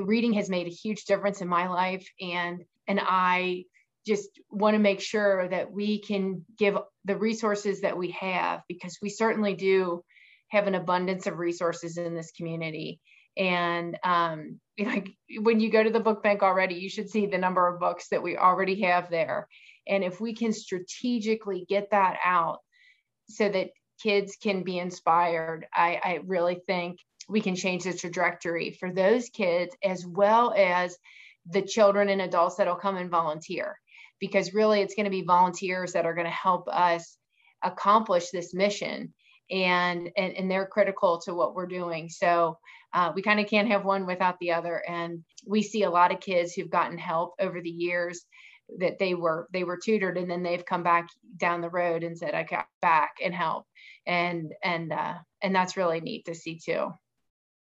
reading 0.00 0.32
has 0.34 0.48
made 0.48 0.66
a 0.66 0.70
huge 0.70 1.04
difference 1.04 1.40
in 1.40 1.48
my 1.48 1.68
life. 1.68 2.08
And 2.20 2.64
and 2.86 3.00
I 3.02 3.64
just 4.06 4.28
want 4.50 4.74
to 4.74 4.78
make 4.78 5.00
sure 5.00 5.48
that 5.48 5.72
we 5.72 5.98
can 5.98 6.44
give 6.58 6.76
the 7.04 7.16
resources 7.16 7.80
that 7.80 7.96
we 7.96 8.10
have 8.12 8.62
because 8.68 8.98
we 9.00 9.08
certainly 9.08 9.54
do 9.54 10.04
have 10.54 10.66
an 10.66 10.74
abundance 10.74 11.26
of 11.26 11.38
resources 11.38 11.98
in 11.98 12.14
this 12.14 12.30
community. 12.30 13.00
And 13.36 13.98
um, 14.04 14.60
like 14.78 15.10
when 15.40 15.60
you 15.60 15.70
go 15.70 15.82
to 15.82 15.90
the 15.90 16.00
book 16.00 16.22
bank 16.22 16.42
already, 16.42 16.76
you 16.76 16.88
should 16.88 17.10
see 17.10 17.26
the 17.26 17.38
number 17.38 17.66
of 17.66 17.80
books 17.80 18.08
that 18.08 18.22
we 18.22 18.36
already 18.36 18.82
have 18.82 19.10
there. 19.10 19.48
And 19.86 20.02
if 20.02 20.20
we 20.20 20.34
can 20.34 20.52
strategically 20.52 21.66
get 21.68 21.90
that 21.90 22.16
out 22.24 22.60
so 23.28 23.48
that 23.48 23.70
kids 24.02 24.36
can 24.40 24.62
be 24.62 24.78
inspired, 24.78 25.66
I, 25.74 26.00
I 26.02 26.20
really 26.24 26.60
think 26.66 26.98
we 27.28 27.40
can 27.40 27.54
change 27.54 27.84
the 27.84 27.92
trajectory 27.92 28.70
for 28.70 28.92
those 28.92 29.28
kids 29.28 29.76
as 29.82 30.06
well 30.06 30.54
as 30.56 30.96
the 31.46 31.62
children 31.62 32.08
and 32.08 32.22
adults 32.22 32.56
that'll 32.56 32.76
come 32.76 32.96
and 32.96 33.10
volunteer. 33.10 33.78
Because 34.20 34.54
really, 34.54 34.80
it's 34.80 34.94
going 34.94 35.04
to 35.04 35.10
be 35.10 35.22
volunteers 35.22 35.92
that 35.92 36.06
are 36.06 36.14
going 36.14 36.26
to 36.26 36.30
help 36.30 36.66
us 36.68 37.18
accomplish 37.62 38.30
this 38.30 38.54
mission 38.54 39.12
and 39.50 40.10
and, 40.16 40.34
and 40.34 40.50
they're 40.50 40.66
critical 40.66 41.20
to 41.20 41.34
what 41.34 41.54
we're 41.54 41.66
doing 41.66 42.08
so 42.08 42.58
uh, 42.92 43.10
we 43.14 43.22
kind 43.22 43.40
of 43.40 43.48
can't 43.48 43.68
have 43.68 43.84
one 43.84 44.06
without 44.06 44.38
the 44.40 44.52
other 44.52 44.82
and 44.88 45.22
we 45.46 45.62
see 45.62 45.82
a 45.82 45.90
lot 45.90 46.12
of 46.12 46.20
kids 46.20 46.52
who've 46.52 46.70
gotten 46.70 46.96
help 46.96 47.34
over 47.40 47.60
the 47.60 47.70
years 47.70 48.24
that 48.78 48.98
they 48.98 49.14
were 49.14 49.48
they 49.52 49.64
were 49.64 49.78
tutored 49.82 50.16
and 50.16 50.30
then 50.30 50.42
they've 50.42 50.64
come 50.64 50.82
back 50.82 51.06
down 51.36 51.60
the 51.60 51.68
road 51.68 52.02
and 52.02 52.16
said 52.16 52.34
i 52.34 52.42
got 52.42 52.66
back 52.80 53.14
and 53.22 53.34
help 53.34 53.66
and 54.06 54.52
and 54.62 54.92
uh, 54.92 55.14
and 55.42 55.54
that's 55.54 55.76
really 55.76 56.00
neat 56.00 56.24
to 56.24 56.34
see 56.34 56.58
too 56.58 56.90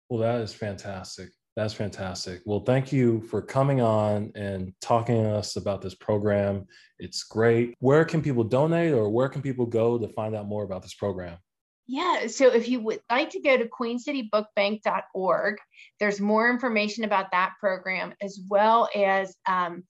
well 0.10 0.20
that 0.20 0.42
is 0.42 0.54
fantastic 0.54 1.30
that's 1.60 1.74
fantastic. 1.74 2.42
Well, 2.46 2.62
thank 2.62 2.94
you 2.94 3.20
for 3.20 3.42
coming 3.42 3.82
on 3.82 4.32
and 4.34 4.72
talking 4.82 5.22
to 5.22 5.32
us 5.32 5.58
about 5.58 5.82
this 5.82 5.94
program. 5.94 6.66
It's 7.00 7.24
great. 7.24 7.76
Where 7.80 8.06
can 8.06 8.22
people 8.22 8.46
donate 8.46 8.94
or 8.94 9.10
where 9.10 9.28
can 9.28 9.42
people 9.42 9.66
go 9.66 9.98
to 9.98 10.08
find 10.08 10.38
out 10.38 10.48
more 10.48 10.64
about 10.64 10.84
this 10.84 10.94
program? 10.94 11.38
Yeah, 11.91 12.27
so 12.27 12.53
if 12.53 12.69
you 12.69 12.81
would 12.81 13.00
like 13.10 13.31
to 13.31 13.41
go 13.41 13.58
to 13.58 13.67
queencitybookbank.org, 13.67 15.58
there's 16.00 16.22
more 16.22 16.48
information 16.48 17.03
about 17.03 17.31
that 17.31 17.53
program 17.60 18.13
as 18.22 18.39
well 18.48 18.88
as 18.96 19.36
um, 19.48 19.84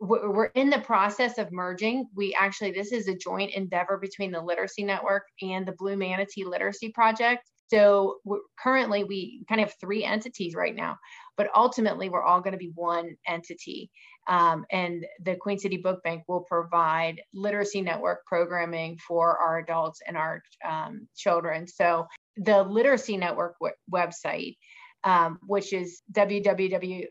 we're 0.00 0.46
in 0.46 0.70
the 0.70 0.80
process 0.80 1.38
of 1.38 1.52
merging. 1.52 2.08
We 2.16 2.34
actually, 2.34 2.72
this 2.72 2.90
is 2.90 3.06
a 3.06 3.14
joint 3.14 3.52
endeavor 3.52 3.96
between 3.96 4.32
the 4.32 4.42
Literacy 4.42 4.82
Network 4.82 5.22
and 5.40 5.64
the 5.64 5.76
Blue 5.78 5.96
Manatee 5.96 6.44
Literacy 6.44 6.88
Project. 6.88 7.48
So 7.68 8.16
currently, 8.58 9.04
we 9.04 9.44
kind 9.48 9.60
of 9.60 9.68
have 9.68 9.76
three 9.80 10.02
entities 10.02 10.56
right 10.56 10.74
now, 10.74 10.96
but 11.36 11.48
ultimately, 11.54 12.08
we're 12.08 12.24
all 12.24 12.40
going 12.40 12.54
to 12.54 12.58
be 12.58 12.72
one 12.74 13.14
entity. 13.24 13.92
Um, 14.28 14.66
and 14.70 15.06
the 15.22 15.36
Queen 15.36 15.58
City 15.58 15.76
Book 15.76 16.02
Bank 16.02 16.24
will 16.26 16.40
provide 16.40 17.22
literacy 17.32 17.80
network 17.80 18.26
programming 18.26 18.98
for 18.98 19.38
our 19.38 19.58
adults 19.58 20.00
and 20.06 20.16
our 20.16 20.42
um, 20.64 21.06
children. 21.16 21.68
So 21.68 22.06
the 22.36 22.62
Literacy 22.62 23.16
Network 23.16 23.54
w- 23.60 23.74
website, 23.90 24.56
um, 25.04 25.38
which 25.46 25.72
is 25.72 26.02
www.lngc.org, 26.12 27.10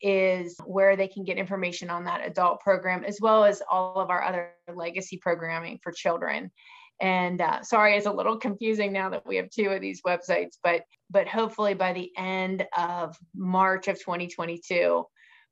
is 0.00 0.56
where 0.64 0.94
they 0.96 1.08
can 1.08 1.24
get 1.24 1.38
information 1.38 1.90
on 1.90 2.04
that 2.04 2.24
adult 2.24 2.60
program 2.60 3.02
as 3.02 3.18
well 3.20 3.44
as 3.44 3.60
all 3.68 3.96
of 3.96 4.10
our 4.10 4.22
other 4.22 4.52
legacy 4.72 5.16
programming 5.16 5.80
for 5.82 5.90
children 5.90 6.52
and 7.00 7.40
uh, 7.40 7.62
sorry 7.62 7.96
it's 7.96 8.06
a 8.06 8.12
little 8.12 8.36
confusing 8.36 8.92
now 8.92 9.08
that 9.08 9.26
we 9.26 9.36
have 9.36 9.50
two 9.50 9.68
of 9.68 9.80
these 9.80 10.02
websites 10.02 10.58
but 10.62 10.82
but 11.10 11.28
hopefully 11.28 11.74
by 11.74 11.92
the 11.92 12.10
end 12.16 12.66
of 12.76 13.16
march 13.34 13.88
of 13.88 13.98
2022 13.98 15.04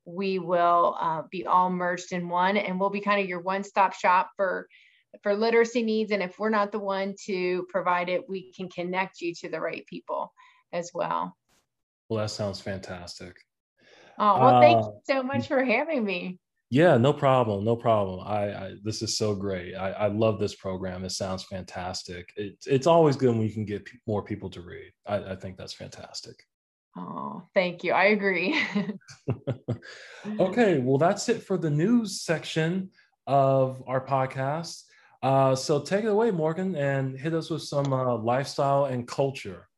we 0.07 0.38
will 0.38 0.97
uh, 1.00 1.23
be 1.31 1.45
all 1.47 1.69
merged 1.69 2.12
in 2.12 2.29
one 2.29 2.57
and 2.57 2.79
we'll 2.79 2.91
be 2.91 3.00
kind 3.00 3.21
of 3.21 3.29
your 3.29 3.41
one-stop 3.41 3.93
shop 3.93 4.31
for 4.37 4.69
for 5.23 5.35
literacy 5.35 5.83
needs. 5.83 6.12
And 6.12 6.23
if 6.23 6.38
we're 6.38 6.50
not 6.50 6.73
the 6.73 6.79
one 6.79 7.15
to 7.26 7.67
provide 7.69 8.09
it 8.09 8.29
we 8.29 8.53
can 8.53 8.69
connect 8.69 9.21
you 9.21 9.35
to 9.35 9.49
the 9.49 9.61
right 9.61 9.87
people 9.87 10.33
as 10.73 10.91
well. 10.95 11.37
Well 12.09 12.21
that 12.21 12.31
sounds 12.31 12.61
fantastic. 12.61 13.37
Oh, 14.19 14.41
well, 14.41 14.61
thank 14.61 14.79
uh, 14.79 14.81
you 14.81 15.00
so 15.07 15.23
much 15.23 15.49
for 15.49 15.62
having 15.62 16.03
me. 16.05 16.38
Yeah, 16.71 16.97
no 16.97 17.13
problem. 17.13 17.65
No 17.65 17.77
problem. 17.77 18.27
I, 18.27 18.53
I 18.53 18.75
this 18.83 19.01
is 19.01 19.17
so 19.17 19.35
great. 19.35 19.75
I, 19.75 19.93
I 19.93 20.07
love 20.09 20.41
this 20.41 20.55
program. 20.55 21.05
It 21.05 21.11
sounds 21.11 21.45
fantastic. 21.45 22.33
It's 22.37 22.67
it's 22.67 22.87
always 22.89 23.17
good 23.17 23.31
when 23.31 23.43
you 23.47 23.53
can 23.53 23.65
get 23.65 23.85
p- 23.85 23.99
more 24.07 24.23
people 24.23 24.51
to 24.51 24.61
read. 24.63 24.93
I, 25.07 25.33
I 25.33 25.37
think 25.37 25.57
that's 25.57 25.75
fantastic. 25.75 26.43
Oh, 26.99 27.43
thank 27.55 27.85
you. 27.85 27.93
I 27.93 28.07
agree. 28.07 28.61
okay, 30.41 30.79
well, 30.79 30.99
that's 30.99 31.29
it 31.29 31.43
for 31.43 31.59
the 31.59 31.71
news 31.71 32.23
section 32.23 32.91
of 33.27 33.83
our 33.87 34.05
podcast. 34.05 34.83
Uh, 35.23 35.55
so 35.55 35.81
take 35.81 36.05
it 36.05 36.09
away, 36.09 36.31
Morgan, 36.31 36.75
and 36.75 37.19
hit 37.19 37.35
us 37.35 37.51
with 37.51 37.63
some 37.63 37.93
uh, 37.93 38.17
lifestyle 38.17 38.87
and 38.87 39.07
culture. 39.07 39.69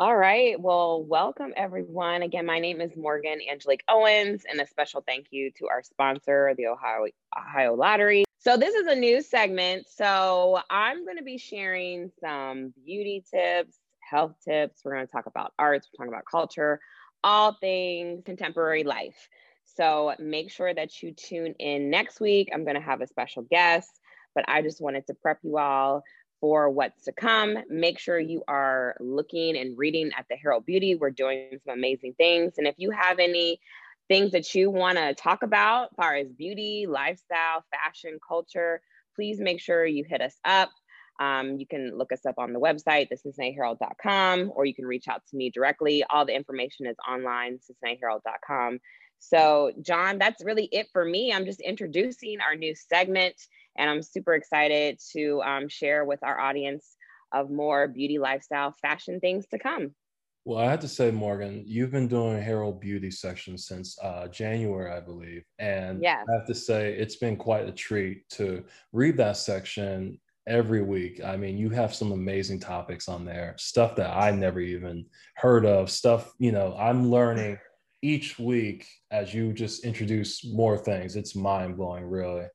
All 0.00 0.16
right. 0.16 0.54
Well, 0.60 1.02
welcome 1.02 1.52
everyone. 1.56 2.22
Again, 2.22 2.46
my 2.46 2.60
name 2.60 2.80
is 2.80 2.96
Morgan 2.96 3.40
Angelique 3.50 3.82
Owens, 3.88 4.44
and 4.48 4.60
a 4.60 4.66
special 4.68 5.02
thank 5.04 5.26
you 5.32 5.50
to 5.58 5.66
our 5.66 5.82
sponsor, 5.82 6.54
the 6.56 6.68
Ohio 6.68 7.06
Ohio 7.36 7.74
Lottery. 7.74 8.22
So 8.38 8.56
this 8.56 8.76
is 8.76 8.86
a 8.86 8.94
new 8.94 9.20
segment. 9.20 9.88
So 9.88 10.60
I'm 10.70 11.04
going 11.04 11.16
to 11.16 11.24
be 11.24 11.36
sharing 11.36 12.12
some 12.20 12.72
beauty 12.84 13.24
tips, 13.28 13.76
health 14.08 14.36
tips. 14.44 14.82
We're 14.84 14.94
going 14.94 15.06
to 15.08 15.10
talk 15.10 15.26
about 15.26 15.52
arts. 15.58 15.88
We're 15.88 16.04
talking 16.04 16.14
about 16.14 16.26
culture, 16.30 16.78
all 17.24 17.56
things 17.60 18.22
contemporary 18.24 18.84
life. 18.84 19.28
So 19.64 20.14
make 20.20 20.52
sure 20.52 20.72
that 20.72 21.02
you 21.02 21.12
tune 21.12 21.54
in 21.58 21.90
next 21.90 22.20
week. 22.20 22.50
I'm 22.54 22.62
going 22.62 22.76
to 22.76 22.80
have 22.80 23.00
a 23.00 23.08
special 23.08 23.42
guest, 23.50 23.90
but 24.32 24.44
I 24.46 24.62
just 24.62 24.80
wanted 24.80 25.08
to 25.08 25.14
prep 25.14 25.40
you 25.42 25.58
all 25.58 26.04
for 26.40 26.70
what's 26.70 27.04
to 27.04 27.12
come. 27.12 27.58
Make 27.68 27.98
sure 27.98 28.18
you 28.18 28.42
are 28.48 28.96
looking 29.00 29.56
and 29.56 29.76
reading 29.76 30.10
at 30.16 30.26
the 30.30 30.36
Herald 30.36 30.66
Beauty. 30.66 30.94
We're 30.94 31.10
doing 31.10 31.58
some 31.64 31.76
amazing 31.76 32.14
things. 32.14 32.54
And 32.58 32.66
if 32.66 32.74
you 32.78 32.90
have 32.90 33.18
any 33.18 33.60
things 34.08 34.32
that 34.32 34.54
you 34.54 34.70
want 34.70 34.98
to 34.98 35.14
talk 35.14 35.42
about 35.42 35.84
as 35.84 35.96
far 35.96 36.14
as 36.16 36.28
beauty, 36.32 36.86
lifestyle, 36.88 37.64
fashion, 37.70 38.18
culture, 38.26 38.80
please 39.14 39.40
make 39.40 39.60
sure 39.60 39.84
you 39.84 40.04
hit 40.08 40.20
us 40.20 40.36
up. 40.44 40.70
Um, 41.20 41.56
you 41.58 41.66
can 41.66 41.96
look 41.98 42.12
us 42.12 42.24
up 42.24 42.36
on 42.38 42.52
the 42.52 42.60
website, 42.60 43.08
thecincinnatiherald.com, 43.10 44.52
or 44.54 44.64
you 44.64 44.74
can 44.74 44.86
reach 44.86 45.08
out 45.08 45.22
to 45.30 45.36
me 45.36 45.50
directly. 45.50 46.04
All 46.08 46.24
the 46.24 46.34
information 46.34 46.86
is 46.86 46.96
online, 47.08 47.58
cincinnatiherald.com. 47.58 48.78
So, 49.18 49.72
John, 49.82 50.18
that's 50.18 50.44
really 50.44 50.68
it 50.72 50.88
for 50.92 51.04
me. 51.04 51.32
I'm 51.32 51.44
just 51.44 51.60
introducing 51.60 52.40
our 52.40 52.54
new 52.54 52.74
segment, 52.74 53.34
and 53.76 53.90
I'm 53.90 54.02
super 54.02 54.34
excited 54.34 54.98
to 55.12 55.42
um, 55.42 55.68
share 55.68 56.04
with 56.04 56.20
our 56.22 56.40
audience 56.40 56.96
of 57.32 57.50
more 57.50 57.88
beauty, 57.88 58.18
lifestyle, 58.18 58.74
fashion 58.80 59.20
things 59.20 59.46
to 59.48 59.58
come. 59.58 59.94
Well, 60.44 60.58
I 60.58 60.70
have 60.70 60.80
to 60.80 60.88
say, 60.88 61.10
Morgan, 61.10 61.62
you've 61.66 61.90
been 61.90 62.08
doing 62.08 62.40
Herald 62.40 62.80
Beauty 62.80 63.10
section 63.10 63.58
since 63.58 63.98
uh, 64.02 64.28
January, 64.28 64.90
I 64.90 65.00
believe. 65.00 65.44
And 65.58 66.02
yes. 66.02 66.24
I 66.26 66.34
have 66.38 66.46
to 66.46 66.54
say, 66.54 66.94
it's 66.94 67.16
been 67.16 67.36
quite 67.36 67.68
a 67.68 67.72
treat 67.72 68.26
to 68.30 68.64
read 68.92 69.18
that 69.18 69.36
section 69.36 70.18
every 70.46 70.80
week. 70.80 71.22
I 71.22 71.36
mean, 71.36 71.58
you 71.58 71.68
have 71.70 71.94
some 71.94 72.12
amazing 72.12 72.60
topics 72.60 73.08
on 73.08 73.26
there, 73.26 73.56
stuff 73.58 73.94
that 73.96 74.08
I 74.08 74.30
never 74.30 74.60
even 74.60 75.04
heard 75.36 75.66
of, 75.66 75.90
stuff, 75.90 76.32
you 76.38 76.52
know, 76.52 76.74
I'm 76.78 77.10
learning 77.10 77.58
each 78.02 78.38
week 78.38 78.86
as 79.10 79.34
you 79.34 79.52
just 79.52 79.84
introduce 79.84 80.44
more 80.44 80.76
things. 80.76 81.16
It's 81.16 81.34
mind 81.34 81.76
blowing, 81.76 82.04
really. 82.04 82.46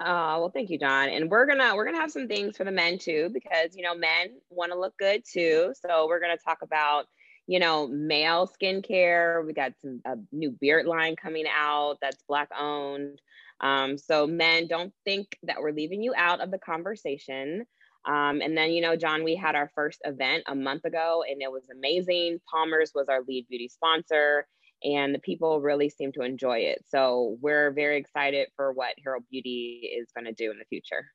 Oh 0.00 0.40
well, 0.40 0.50
thank 0.50 0.70
you, 0.70 0.78
John. 0.78 1.08
And 1.08 1.30
we're 1.30 1.46
gonna 1.46 1.76
we're 1.76 1.84
gonna 1.84 2.00
have 2.00 2.10
some 2.10 2.26
things 2.26 2.56
for 2.56 2.64
the 2.64 2.72
men 2.72 2.98
too, 2.98 3.30
because 3.32 3.76
you 3.76 3.82
know 3.82 3.94
men 3.94 4.30
want 4.50 4.72
to 4.72 4.78
look 4.78 4.96
good 4.98 5.22
too. 5.30 5.72
So 5.86 6.06
we're 6.08 6.20
gonna 6.20 6.36
talk 6.36 6.58
about 6.62 7.04
you 7.46 7.60
know 7.60 7.86
male 7.86 8.48
skincare. 8.48 9.46
We 9.46 9.52
got 9.52 9.72
some 9.80 10.00
a 10.04 10.16
new 10.32 10.50
beard 10.50 10.86
line 10.86 11.14
coming 11.16 11.46
out 11.48 11.98
that's 12.00 12.22
black 12.28 12.48
owned. 12.58 13.20
Um, 13.60 13.96
so 13.96 14.26
men, 14.26 14.66
don't 14.66 14.92
think 15.04 15.38
that 15.44 15.60
we're 15.60 15.72
leaving 15.72 16.02
you 16.02 16.14
out 16.16 16.40
of 16.40 16.50
the 16.50 16.58
conversation. 16.58 17.64
Um, 18.04 18.40
and 18.40 18.56
then, 18.56 18.72
you 18.72 18.80
know, 18.80 18.96
John, 18.96 19.22
we 19.22 19.36
had 19.36 19.54
our 19.54 19.70
first 19.76 20.00
event 20.04 20.42
a 20.48 20.54
month 20.56 20.84
ago 20.84 21.22
and 21.28 21.40
it 21.40 21.52
was 21.52 21.68
amazing. 21.70 22.40
Palmer's 22.50 22.90
was 22.92 23.08
our 23.08 23.22
lead 23.28 23.46
beauty 23.48 23.68
sponsor 23.68 24.48
and 24.84 25.12
the 25.14 25.18
people 25.18 25.60
really 25.60 25.88
seem 25.88 26.12
to 26.12 26.22
enjoy 26.22 26.58
it. 26.58 26.84
So 26.88 27.38
we're 27.40 27.72
very 27.72 27.96
excited 27.98 28.48
for 28.56 28.72
what 28.72 28.94
Herald 29.02 29.24
Beauty 29.30 29.90
is 29.98 30.08
going 30.14 30.26
to 30.26 30.32
do 30.32 30.50
in 30.50 30.58
the 30.58 30.64
future. 30.64 31.06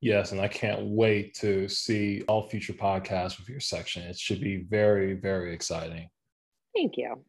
Yes, 0.00 0.32
and 0.32 0.40
I 0.40 0.48
can't 0.48 0.86
wait 0.86 1.34
to 1.34 1.68
see 1.68 2.22
all 2.26 2.48
future 2.48 2.72
podcasts 2.72 3.38
with 3.38 3.48
your 3.48 3.60
section. 3.60 4.02
It 4.02 4.18
should 4.18 4.40
be 4.40 4.64
very, 4.68 5.14
very 5.14 5.54
exciting. 5.54 6.08
Thank 6.74 6.96
you. 6.96 7.22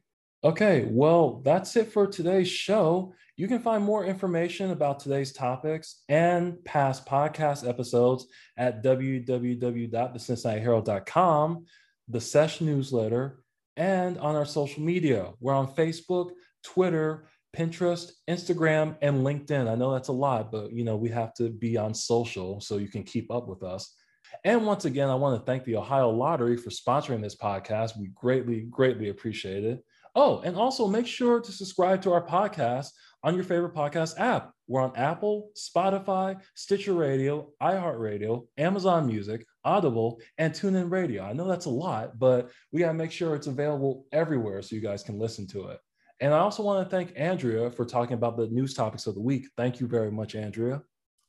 Okay, 0.43 0.87
well, 0.89 1.41
that's 1.45 1.75
it 1.75 1.91
for 1.91 2.07
today's 2.07 2.49
show. 2.49 3.13
You 3.37 3.47
can 3.47 3.59
find 3.59 3.83
more 3.83 4.05
information 4.05 4.71
about 4.71 4.99
today's 4.99 5.31
topics 5.31 6.01
and 6.09 6.65
past 6.65 7.05
podcast 7.05 7.67
episodes 7.67 8.25
at 8.57 8.83
www.thecincinnatiherald.com, 8.83 11.65
the 12.09 12.21
session 12.21 12.65
newsletter, 12.65 13.42
and 13.77 14.17
on 14.17 14.35
our 14.35 14.45
social 14.45 14.83
media. 14.83 15.31
We're 15.39 15.53
on 15.53 15.73
Facebook, 15.73 16.31
Twitter, 16.63 17.29
Pinterest, 17.55 18.11
Instagram, 18.29 18.97
and 19.01 19.25
LinkedIn. 19.25 19.69
I 19.69 19.75
know 19.75 19.93
that's 19.93 20.07
a 20.07 20.13
lot, 20.13 20.51
but 20.51 20.73
you 20.73 20.83
know, 20.83 20.95
we 20.95 21.09
have 21.09 21.33
to 21.35 21.49
be 21.49 21.77
on 21.77 21.93
social 21.93 22.59
so 22.61 22.77
you 22.77 22.87
can 22.87 23.03
keep 23.03 23.31
up 23.31 23.47
with 23.47 23.63
us. 23.63 23.95
And 24.43 24.65
once 24.65 24.85
again, 24.85 25.09
I 25.09 25.15
want 25.15 25.39
to 25.39 25.45
thank 25.45 25.63
the 25.63 25.75
Ohio 25.75 26.09
Lottery 26.09 26.57
for 26.57 26.71
sponsoring 26.71 27.21
this 27.21 27.35
podcast. 27.35 27.97
We 27.97 28.07
greatly, 28.15 28.61
greatly 28.61 29.09
appreciate 29.09 29.63
it. 29.63 29.83
Oh, 30.15 30.39
and 30.41 30.55
also 30.55 30.87
make 30.87 31.07
sure 31.07 31.39
to 31.39 31.51
subscribe 31.51 32.01
to 32.03 32.11
our 32.11 32.25
podcast 32.25 32.89
on 33.23 33.35
your 33.35 33.43
favorite 33.43 33.73
podcast 33.73 34.19
app. 34.19 34.51
We're 34.67 34.81
on 34.81 34.95
Apple, 34.95 35.49
Spotify, 35.55 36.39
Stitcher 36.55 36.93
Radio, 36.93 37.49
iHeartRadio, 37.61 38.47
Amazon 38.57 39.07
Music, 39.07 39.45
Audible, 39.63 40.19
and 40.37 40.53
TuneIn 40.53 40.91
Radio. 40.91 41.23
I 41.23 41.33
know 41.33 41.47
that's 41.47 41.65
a 41.65 41.69
lot, 41.69 42.19
but 42.19 42.51
we 42.71 42.79
got 42.79 42.87
to 42.87 42.93
make 42.93 43.11
sure 43.11 43.35
it's 43.35 43.47
available 43.47 44.05
everywhere 44.11 44.61
so 44.61 44.75
you 44.75 44.81
guys 44.81 45.03
can 45.03 45.17
listen 45.17 45.47
to 45.47 45.67
it. 45.67 45.79
And 46.19 46.33
I 46.33 46.39
also 46.39 46.63
want 46.63 46.85
to 46.85 46.95
thank 46.95 47.13
Andrea 47.15 47.71
for 47.71 47.85
talking 47.85 48.13
about 48.13 48.37
the 48.37 48.47
news 48.47 48.73
topics 48.73 49.07
of 49.07 49.15
the 49.15 49.21
week. 49.21 49.47
Thank 49.57 49.79
you 49.79 49.87
very 49.87 50.11
much, 50.11 50.35
Andrea. 50.35 50.81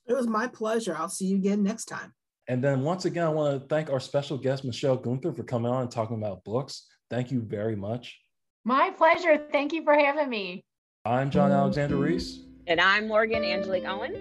It 0.07 0.15
was 0.15 0.27
my 0.27 0.47
pleasure. 0.47 0.95
I'll 0.97 1.09
see 1.09 1.27
you 1.27 1.37
again 1.37 1.63
next 1.63 1.87
time. 1.87 2.13
And 2.47 2.63
then 2.63 2.83
once 2.83 3.05
again, 3.07 3.25
I 3.25 3.31
want 3.31 3.61
to 3.61 3.69
thank 3.69 3.91
our 3.91 4.01
special 4.01 4.37
guest, 4.37 4.65
Michelle 4.65 4.97
Gunther, 4.97 5.33
for 5.33 5.45
coming 5.45 5.73
on 5.73 5.83
and 5.83 5.91
talking 5.91 6.19
about 6.19 6.45
books. 6.45 6.87
Thank 7.09 7.31
you 7.31 7.41
very 7.41 7.75
much. 7.75 8.19
My 8.65 8.91
pleasure. 8.91 9.47
Thank 9.51 9.73
you 9.73 9.83
for 9.83 9.95
having 9.95 10.29
me. 10.29 10.65
I'm 11.07 11.31
John 11.31 11.53
Alexander 11.53 11.97
Reese. 11.97 12.39
And 12.67 12.81
I'm 12.81 13.09
Morgan 13.09 13.45
Angelique 13.45 13.85
Owens. 13.85 14.17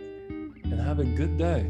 And 0.65 0.81
have 0.81 0.99
a 0.99 1.05
good 1.05 1.37
day. 1.37 1.65